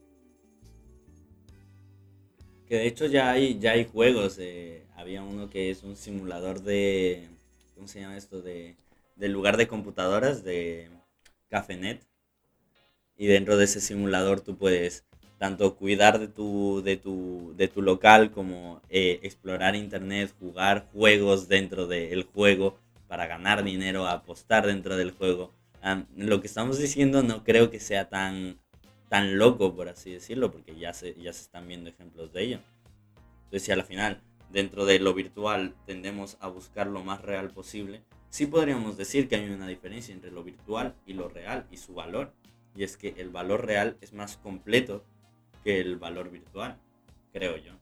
[2.67, 4.37] Que de hecho ya hay, ya hay juegos.
[4.39, 7.27] eh, había uno que es un simulador de.
[7.75, 8.41] ¿Cómo se llama esto?
[8.41, 8.75] De,
[9.15, 10.89] del lugar de computadoras de
[11.49, 12.01] Cafenet.
[13.17, 15.05] Y dentro de ese simulador tú puedes
[15.37, 21.47] tanto cuidar de tu, de tu, de tu local como eh, explorar internet, jugar juegos
[21.47, 25.53] dentro del juego para ganar dinero, apostar dentro del juego.
[25.81, 28.57] Am, lo que estamos diciendo no creo que sea tan
[29.09, 32.59] tan loco, por así decirlo, porque ya se, ya se están viendo ejemplos de ello.
[33.45, 38.01] Entonces, si al final, dentro de lo virtual, tendemos a buscar lo más real posible,
[38.29, 41.93] sí podríamos decir que hay una diferencia entre lo virtual y lo real y su
[41.93, 42.33] valor.
[42.75, 45.05] Y es que el valor real es más completo
[45.63, 46.77] que el valor virtual,
[47.31, 47.73] creo yo.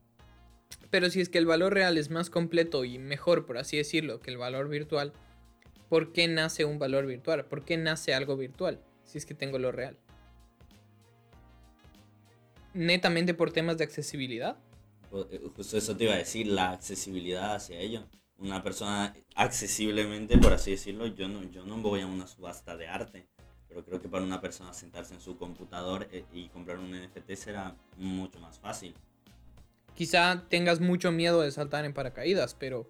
[0.91, 4.19] Pero si es que el valor real es más completo y mejor, por así decirlo,
[4.19, 5.11] que el valor virtual,
[5.89, 7.45] ¿por qué nace un valor virtual?
[7.45, 9.97] ¿Por qué nace algo virtual si es que tengo lo real?
[12.73, 14.57] ¿Netamente por temas de accesibilidad?
[15.29, 18.07] Eh, justo eso te iba a decir, la accesibilidad hacia ello.
[18.37, 22.87] Una persona accesiblemente, por así decirlo, yo no, yo no voy a una subasta de
[22.87, 23.27] arte,
[23.67, 27.31] pero creo que para una persona sentarse en su computador eh, y comprar un NFT
[27.35, 28.95] será mucho más fácil.
[29.95, 32.89] Quizá tengas mucho miedo de saltar en paracaídas, pero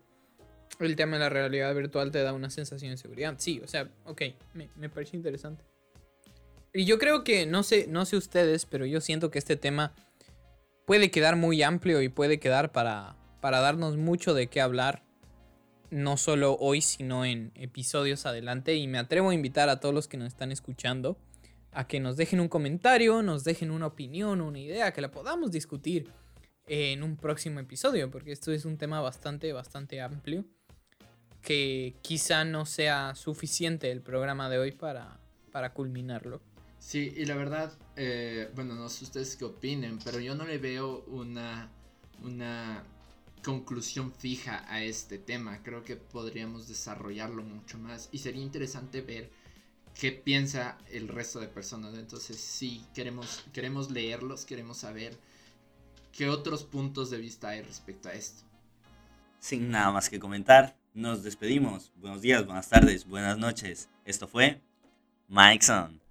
[0.79, 3.35] el tema de la realidad virtual te da una sensación de seguridad.
[3.37, 4.21] Sí, o sea, ok,
[4.53, 5.65] me, me parece interesante.
[6.73, 9.93] Y yo creo que, no sé, no sé ustedes, pero yo siento que este tema
[10.85, 15.03] puede quedar muy amplio y puede quedar para, para darnos mucho de qué hablar.
[15.91, 18.75] No solo hoy, sino en episodios adelante.
[18.75, 21.17] Y me atrevo a invitar a todos los que nos están escuchando
[21.73, 25.51] a que nos dejen un comentario, nos dejen una opinión, una idea, que la podamos
[25.51, 26.09] discutir
[26.67, 30.45] en un próximo episodio, porque esto es un tema bastante, bastante amplio,
[31.41, 35.19] que quizá no sea suficiente el programa de hoy para,
[35.51, 36.41] para culminarlo.
[36.85, 40.57] Sí, y la verdad, eh, bueno, no sé ustedes qué opinen, pero yo no le
[40.57, 41.71] veo una,
[42.21, 42.83] una
[43.41, 45.63] conclusión fija a este tema.
[45.63, 49.31] Creo que podríamos desarrollarlo mucho más y sería interesante ver
[49.97, 51.95] qué piensa el resto de personas.
[51.95, 55.17] Entonces, sí, queremos, queremos leerlos, queremos saber
[56.11, 58.43] qué otros puntos de vista hay respecto a esto.
[59.39, 61.93] Sin nada más que comentar, nos despedimos.
[61.95, 63.89] Buenos días, buenas tardes, buenas noches.
[64.05, 64.61] Esto fue
[65.29, 66.02] Mike Son.